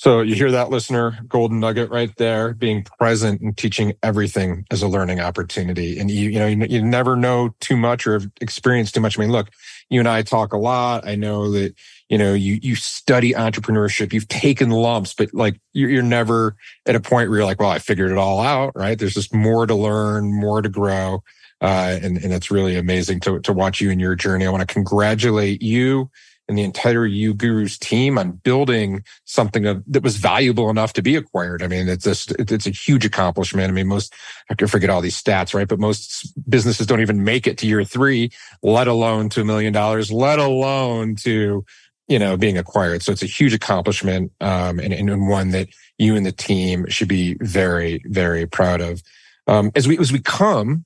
So 0.00 0.22
you 0.22 0.34
hear 0.34 0.50
that, 0.52 0.70
listener? 0.70 1.18
Golden 1.28 1.60
nugget 1.60 1.90
right 1.90 2.10
there. 2.16 2.54
Being 2.54 2.84
present 2.84 3.42
and 3.42 3.54
teaching 3.54 3.92
everything 4.02 4.64
as 4.70 4.82
a 4.82 4.88
learning 4.88 5.20
opportunity. 5.20 5.98
And 5.98 6.10
you, 6.10 6.30
you 6.30 6.38
know, 6.38 6.46
you, 6.46 6.66
you 6.70 6.82
never 6.82 7.16
know 7.16 7.54
too 7.60 7.76
much 7.76 8.06
or 8.06 8.14
have 8.14 8.30
experienced 8.40 8.94
too 8.94 9.02
much. 9.02 9.18
I 9.18 9.20
mean, 9.20 9.30
look, 9.30 9.50
you 9.90 10.00
and 10.00 10.08
I 10.08 10.22
talk 10.22 10.54
a 10.54 10.56
lot. 10.56 11.06
I 11.06 11.16
know 11.16 11.50
that 11.50 11.74
you 12.08 12.16
know 12.16 12.32
you 12.32 12.58
you 12.62 12.76
study 12.76 13.34
entrepreneurship. 13.34 14.14
You've 14.14 14.28
taken 14.28 14.70
lumps, 14.70 15.12
but 15.12 15.34
like 15.34 15.60
you're, 15.74 15.90
you're 15.90 16.02
never 16.02 16.56
at 16.86 16.96
a 16.96 17.00
point 17.00 17.28
where 17.28 17.40
you're 17.40 17.46
like, 17.46 17.60
well, 17.60 17.68
I 17.68 17.78
figured 17.78 18.10
it 18.10 18.16
all 18.16 18.40
out. 18.40 18.72
Right? 18.74 18.98
There's 18.98 19.12
just 19.12 19.34
more 19.34 19.66
to 19.66 19.74
learn, 19.74 20.32
more 20.32 20.62
to 20.62 20.70
grow. 20.70 21.22
Uh, 21.60 21.98
and, 22.02 22.16
and 22.16 22.32
it's 22.32 22.50
really 22.50 22.78
amazing 22.78 23.20
to, 23.20 23.38
to 23.40 23.52
watch 23.52 23.82
you 23.82 23.90
in 23.90 24.00
your 24.00 24.14
journey. 24.14 24.46
I 24.46 24.50
want 24.50 24.66
to 24.66 24.72
congratulate 24.72 25.60
you 25.60 26.08
and 26.50 26.58
the 26.58 26.64
entire 26.64 27.08
uGurus 27.08 27.78
team 27.78 28.18
on 28.18 28.32
building 28.32 29.04
something 29.24 29.66
of, 29.66 29.84
that 29.86 30.02
was 30.02 30.16
valuable 30.16 30.68
enough 30.68 30.92
to 30.94 31.00
be 31.00 31.14
acquired. 31.14 31.62
I 31.62 31.68
mean, 31.68 31.88
it's 31.88 32.02
just, 32.02 32.32
it's 32.40 32.66
a 32.66 32.70
huge 32.70 33.04
accomplishment. 33.04 33.70
I 33.70 33.72
mean, 33.72 33.86
most, 33.86 34.12
I 34.50 34.54
can 34.54 34.66
forget 34.66 34.90
all 34.90 35.00
these 35.00 35.20
stats, 35.20 35.54
right? 35.54 35.68
But 35.68 35.78
most 35.78 36.34
businesses 36.50 36.88
don't 36.88 37.00
even 37.00 37.22
make 37.22 37.46
it 37.46 37.56
to 37.58 37.68
year 37.68 37.84
three, 37.84 38.32
let 38.64 38.88
alone 38.88 39.28
to 39.30 39.42
a 39.42 39.44
million 39.44 39.72
dollars, 39.72 40.10
let 40.10 40.40
alone 40.40 41.14
to, 41.16 41.64
you 42.08 42.18
know, 42.18 42.36
being 42.36 42.58
acquired. 42.58 43.04
So 43.04 43.12
it's 43.12 43.22
a 43.22 43.26
huge 43.26 43.54
accomplishment, 43.54 44.32
um, 44.40 44.80
and, 44.80 44.92
and 44.92 45.28
one 45.28 45.50
that 45.50 45.68
you 45.98 46.16
and 46.16 46.26
the 46.26 46.32
team 46.32 46.84
should 46.88 47.08
be 47.08 47.36
very, 47.40 48.02
very 48.06 48.44
proud 48.46 48.80
of. 48.80 49.02
Um, 49.46 49.70
as 49.76 49.86
we, 49.86 49.96
as 49.98 50.10
we 50.10 50.18
come 50.18 50.84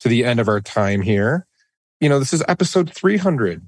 to 0.00 0.08
the 0.08 0.24
end 0.24 0.40
of 0.40 0.48
our 0.48 0.60
time 0.60 1.02
here, 1.02 1.46
you 2.00 2.08
know, 2.08 2.18
this 2.18 2.32
is 2.32 2.42
episode 2.48 2.92
300 2.92 3.64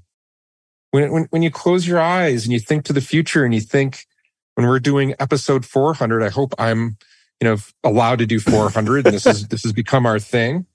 when, 0.95 1.11
when, 1.11 1.27
when 1.31 1.43
you 1.43 1.51
close 1.51 1.89
your 1.89 2.01
eyes 2.01 2.45
and 2.45 2.53
you 2.53 2.61
think 2.61 2.85
to 2.85 2.93
the 2.93 3.01
future 3.01 3.45
and 3.45 3.53
you 3.53 3.61
think 3.61 4.07
when 4.55 4.65
we're 4.65 4.79
doing 4.79 5.13
episode 5.19 5.67
400 5.67 6.23
i 6.23 6.29
hope 6.29 6.55
i'm 6.57 6.97
you 7.41 7.49
know 7.49 7.57
allowed 7.83 8.21
to 8.21 8.27
do 8.27 8.39
400 8.39 9.05
and 9.05 9.13
this 9.13 9.27
is 9.27 9.49
this 9.49 9.65
has 9.65 9.73
become 9.73 10.07
our 10.07 10.21
thing 10.21 10.67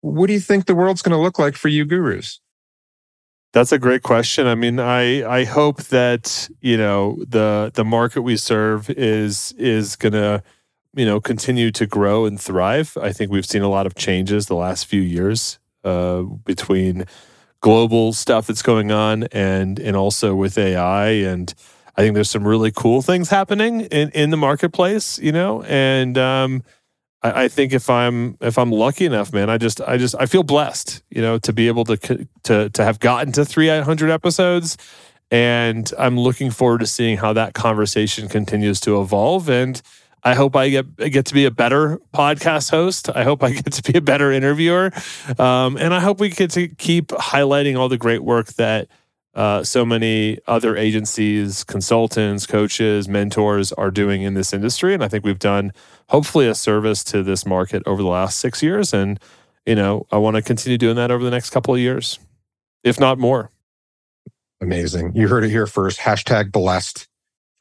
what 0.00 0.28
do 0.28 0.32
you 0.32 0.38
think 0.38 0.66
the 0.66 0.76
world's 0.76 1.02
going 1.02 1.10
to 1.10 1.20
look 1.20 1.40
like 1.40 1.56
for 1.56 1.68
uGurus 1.68 2.38
That's 3.52 3.72
a 3.72 3.78
great 3.78 4.02
question. 4.02 4.46
I 4.46 4.54
mean, 4.54 4.78
I 4.78 5.22
I 5.40 5.44
hope 5.44 5.82
that 5.90 6.48
you 6.60 6.78
know 6.78 7.18
the 7.28 7.72
the 7.74 7.84
market 7.84 8.22
we 8.22 8.36
serve 8.36 8.88
is 8.90 9.52
is 9.58 9.96
gonna 9.96 10.42
you 10.94 11.04
know 11.04 11.20
continue 11.20 11.70
to 11.72 11.86
grow 11.86 12.26
and 12.26 12.40
thrive. 12.40 12.96
I 12.96 13.12
think 13.12 13.30
we've 13.30 13.50
seen 13.54 13.62
a 13.62 13.68
lot 13.68 13.86
of 13.86 13.94
changes 13.94 14.46
the 14.46 14.54
last 14.54 14.86
few 14.86 15.02
years 15.02 15.58
uh, 15.84 16.22
between 16.22 17.04
global 17.62 18.12
stuff 18.12 18.46
that's 18.46 18.60
going 18.60 18.92
on 18.92 19.24
and 19.32 19.78
and 19.78 19.96
also 19.96 20.34
with 20.34 20.58
AI 20.58 21.06
and 21.08 21.54
I 21.96 22.02
think 22.02 22.14
there's 22.14 22.30
some 22.30 22.46
really 22.46 22.72
cool 22.74 23.02
things 23.02 23.30
happening 23.30 23.82
in 23.82 24.10
in 24.10 24.30
the 24.30 24.36
marketplace. 24.36 25.18
You 25.18 25.32
know, 25.32 25.62
and 25.62 26.16
um, 26.18 26.62
I, 27.22 27.44
I 27.44 27.48
think 27.48 27.72
if 27.72 27.90
I'm 27.90 28.36
if 28.40 28.58
I'm 28.58 28.70
lucky 28.70 29.04
enough, 29.04 29.32
man, 29.32 29.50
I 29.50 29.58
just 29.58 29.80
I 29.80 29.96
just 29.96 30.14
I 30.18 30.26
feel 30.26 30.42
blessed, 30.42 31.02
you 31.10 31.22
know, 31.22 31.38
to 31.38 31.52
be 31.52 31.68
able 31.68 31.84
to 31.84 32.26
to 32.44 32.70
to 32.70 32.84
have 32.84 32.98
gotten 32.98 33.32
to 33.32 33.44
300 33.44 34.10
episodes, 34.10 34.76
and 35.30 35.90
I'm 35.98 36.18
looking 36.18 36.50
forward 36.50 36.80
to 36.80 36.86
seeing 36.86 37.18
how 37.18 37.32
that 37.34 37.54
conversation 37.54 38.28
continues 38.28 38.80
to 38.80 39.00
evolve. 39.00 39.50
And 39.50 39.80
I 40.24 40.34
hope 40.34 40.54
I 40.54 40.68
get 40.68 40.96
get 40.96 41.26
to 41.26 41.34
be 41.34 41.46
a 41.46 41.50
better 41.50 41.98
podcast 42.14 42.70
host. 42.70 43.10
I 43.14 43.24
hope 43.24 43.42
I 43.42 43.50
get 43.52 43.72
to 43.72 43.92
be 43.92 43.98
a 43.98 44.00
better 44.00 44.30
interviewer, 44.30 44.92
um, 45.38 45.76
and 45.76 45.92
I 45.92 46.00
hope 46.00 46.20
we 46.20 46.30
get 46.30 46.50
to 46.52 46.68
keep 46.68 47.08
highlighting 47.08 47.78
all 47.78 47.88
the 47.88 47.98
great 47.98 48.22
work 48.22 48.48
that 48.54 48.88
uh, 49.34 49.64
so 49.64 49.84
many 49.84 50.38
other 50.46 50.76
agencies, 50.76 51.64
consultants, 51.64 52.46
coaches, 52.46 53.08
mentors 53.08 53.72
are 53.72 53.90
doing 53.90 54.22
in 54.22 54.34
this 54.34 54.52
industry. 54.52 54.94
And 54.94 55.02
I 55.02 55.08
think 55.08 55.24
we've 55.24 55.38
done 55.38 55.72
hopefully 56.08 56.46
a 56.46 56.54
service 56.54 57.02
to 57.04 57.22
this 57.22 57.46
market 57.46 57.82
over 57.86 58.02
the 58.02 58.08
last 58.08 58.38
six 58.38 58.62
years. 58.62 58.92
And, 58.92 59.18
you 59.64 59.74
know, 59.74 60.06
I 60.12 60.18
want 60.18 60.36
to 60.36 60.42
continue 60.42 60.76
doing 60.76 60.96
that 60.96 61.10
over 61.10 61.24
the 61.24 61.30
next 61.30 61.50
couple 61.50 61.74
of 61.74 61.80
years, 61.80 62.18
if 62.84 63.00
not 63.00 63.18
more. 63.18 63.50
amazing 64.60 65.12
you 65.14 65.28
heard 65.28 65.44
it 65.44 65.50
here 65.50 65.66
first 65.66 65.98
hashtag 65.98 66.52
blessed 66.52 67.08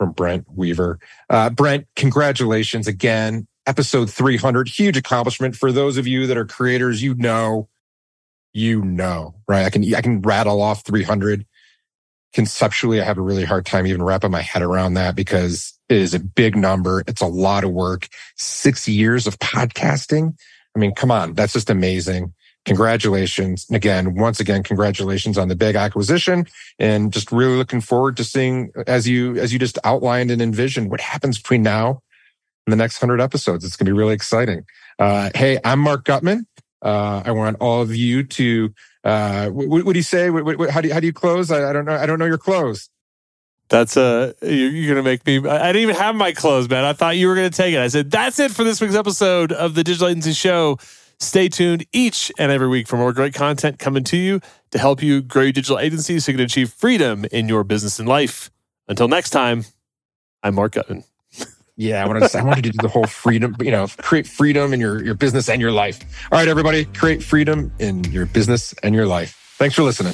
from 0.01 0.13
brent 0.13 0.47
weaver 0.55 0.97
uh, 1.29 1.47
brent 1.51 1.85
congratulations 1.95 2.87
again 2.87 3.45
episode 3.67 4.09
300 4.09 4.67
huge 4.67 4.97
accomplishment 4.97 5.55
for 5.55 5.71
those 5.71 5.97
of 5.97 6.07
you 6.07 6.25
that 6.25 6.37
are 6.37 6.45
creators 6.45 7.03
you 7.03 7.13
know 7.13 7.69
you 8.51 8.81
know 8.81 9.35
right 9.47 9.63
i 9.63 9.69
can 9.69 9.93
i 9.93 10.01
can 10.01 10.19
rattle 10.23 10.59
off 10.59 10.83
300 10.83 11.45
conceptually, 12.33 13.01
I 13.01 13.05
have 13.05 13.17
a 13.17 13.21
really 13.21 13.45
hard 13.45 13.65
time 13.65 13.85
even 13.87 14.03
wrapping 14.03 14.31
my 14.31 14.41
head 14.41 14.61
around 14.61 14.93
that 14.93 15.15
because 15.15 15.77
it 15.89 15.97
is 15.97 16.13
a 16.13 16.19
big 16.19 16.55
number. 16.55 17.03
It's 17.07 17.21
a 17.21 17.27
lot 17.27 17.63
of 17.63 17.71
work. 17.71 18.07
Six 18.37 18.87
years 18.87 19.27
of 19.27 19.37
podcasting. 19.39 20.35
I 20.75 20.79
mean, 20.79 20.95
come 20.95 21.11
on, 21.11 21.33
that's 21.33 21.53
just 21.53 21.69
amazing. 21.69 22.33
Congratulations. 22.65 23.65
And 23.67 23.75
again, 23.75 24.15
once 24.15 24.39
again, 24.39 24.61
congratulations 24.61 25.37
on 25.37 25.47
the 25.47 25.55
big 25.55 25.75
acquisition 25.75 26.45
and 26.77 27.11
just 27.11 27.31
really 27.31 27.55
looking 27.55 27.81
forward 27.81 28.17
to 28.17 28.23
seeing 28.23 28.71
as 28.85 29.07
you, 29.07 29.35
as 29.37 29.51
you 29.51 29.57
just 29.57 29.79
outlined 29.83 30.29
and 30.29 30.41
envisioned 30.41 30.91
what 30.91 31.01
happens 31.01 31.39
between 31.39 31.63
now 31.63 32.01
and 32.67 32.71
the 32.71 32.77
next 32.77 32.99
hundred 32.99 33.19
episodes. 33.19 33.65
It's 33.65 33.75
going 33.75 33.87
to 33.87 33.91
be 33.91 33.97
really 33.97 34.13
exciting. 34.13 34.63
Uh, 34.99 35.31
hey, 35.33 35.59
I'm 35.63 35.79
Marc 35.79 36.05
Gutman. 36.05 36.45
Uh, 36.83 37.23
I 37.25 37.31
want 37.31 37.57
all 37.59 37.81
of 37.81 37.95
you 37.95 38.23
to, 38.23 38.73
uh, 39.03 39.49
what, 39.49 39.83
what 39.83 39.93
do 39.93 39.99
you 39.99 40.03
say? 40.03 40.29
What, 40.29 40.45
what, 40.45 40.69
how 40.69 40.81
do 40.81 40.87
you, 40.87 40.93
how 40.93 40.99
do 40.99 41.07
you 41.07 41.13
close? 41.13 41.49
I, 41.49 41.69
I 41.69 41.73
don't 41.73 41.85
know. 41.85 41.95
I 41.95 42.05
don't 42.05 42.19
know 42.19 42.25
your 42.25 42.37
close. 42.37 42.89
That's 43.69 43.95
uh, 43.95 44.33
you're 44.41 44.93
gonna 44.93 45.01
make 45.01 45.25
me. 45.25 45.37
I 45.37 45.71
didn't 45.71 45.83
even 45.83 45.95
have 45.95 46.13
my 46.13 46.33
clothes, 46.33 46.67
man. 46.67 46.83
I 46.83 46.91
thought 46.91 47.15
you 47.15 47.29
were 47.29 47.35
gonna 47.35 47.49
take 47.49 47.73
it. 47.73 47.79
I 47.79 47.87
said 47.87 48.11
that's 48.11 48.37
it 48.37 48.51
for 48.51 48.65
this 48.65 48.81
week's 48.81 48.95
episode 48.95 49.53
of 49.53 49.75
the 49.75 49.83
Digital 49.85 50.09
Agency 50.09 50.33
Show. 50.33 50.77
Stay 51.21 51.47
tuned 51.47 51.85
each 51.93 52.31
and 52.39 52.51
every 52.51 52.67
week 52.67 52.87
for 52.87 52.97
more 52.97 53.13
great 53.13 53.35
content 53.35 53.77
coming 53.77 54.03
to 54.05 54.17
you 54.17 54.41
to 54.71 54.79
help 54.79 55.03
you 55.03 55.21
grow 55.21 55.43
your 55.43 55.51
digital 55.51 55.77
agency 55.77 56.19
so 56.19 56.31
you 56.31 56.37
can 56.37 56.45
achieve 56.45 56.73
freedom 56.73 57.25
in 57.31 57.47
your 57.47 57.63
business 57.63 57.99
and 57.99 58.09
life. 58.09 58.49
Until 58.87 59.07
next 59.07 59.29
time, 59.29 59.65
I'm 60.41 60.55
Marc 60.55 60.73
Gutman. 60.73 61.03
Yeah, 61.77 62.03
I 62.03 62.07
wanted 62.07 62.27
to, 62.27 62.37
I 62.39 62.43
wanted 62.43 62.63
to 62.63 62.71
do 62.71 62.77
the 62.81 62.87
whole 62.87 63.05
freedom, 63.05 63.55
you 63.61 63.71
know, 63.71 63.87
create 63.99 64.25
freedom 64.25 64.73
in 64.73 64.79
your, 64.79 65.03
your 65.03 65.13
business 65.13 65.47
and 65.47 65.61
your 65.61 65.71
life. 65.71 65.99
All 66.31 66.39
right, 66.39 66.47
everybody, 66.47 66.85
create 66.85 67.23
freedom 67.23 67.71
in 67.77 68.03
your 68.05 68.25
business 68.25 68.73
and 68.81 68.95
your 68.95 69.05
life. 69.05 69.55
Thanks 69.57 69.75
for 69.75 69.83
listening. 69.83 70.13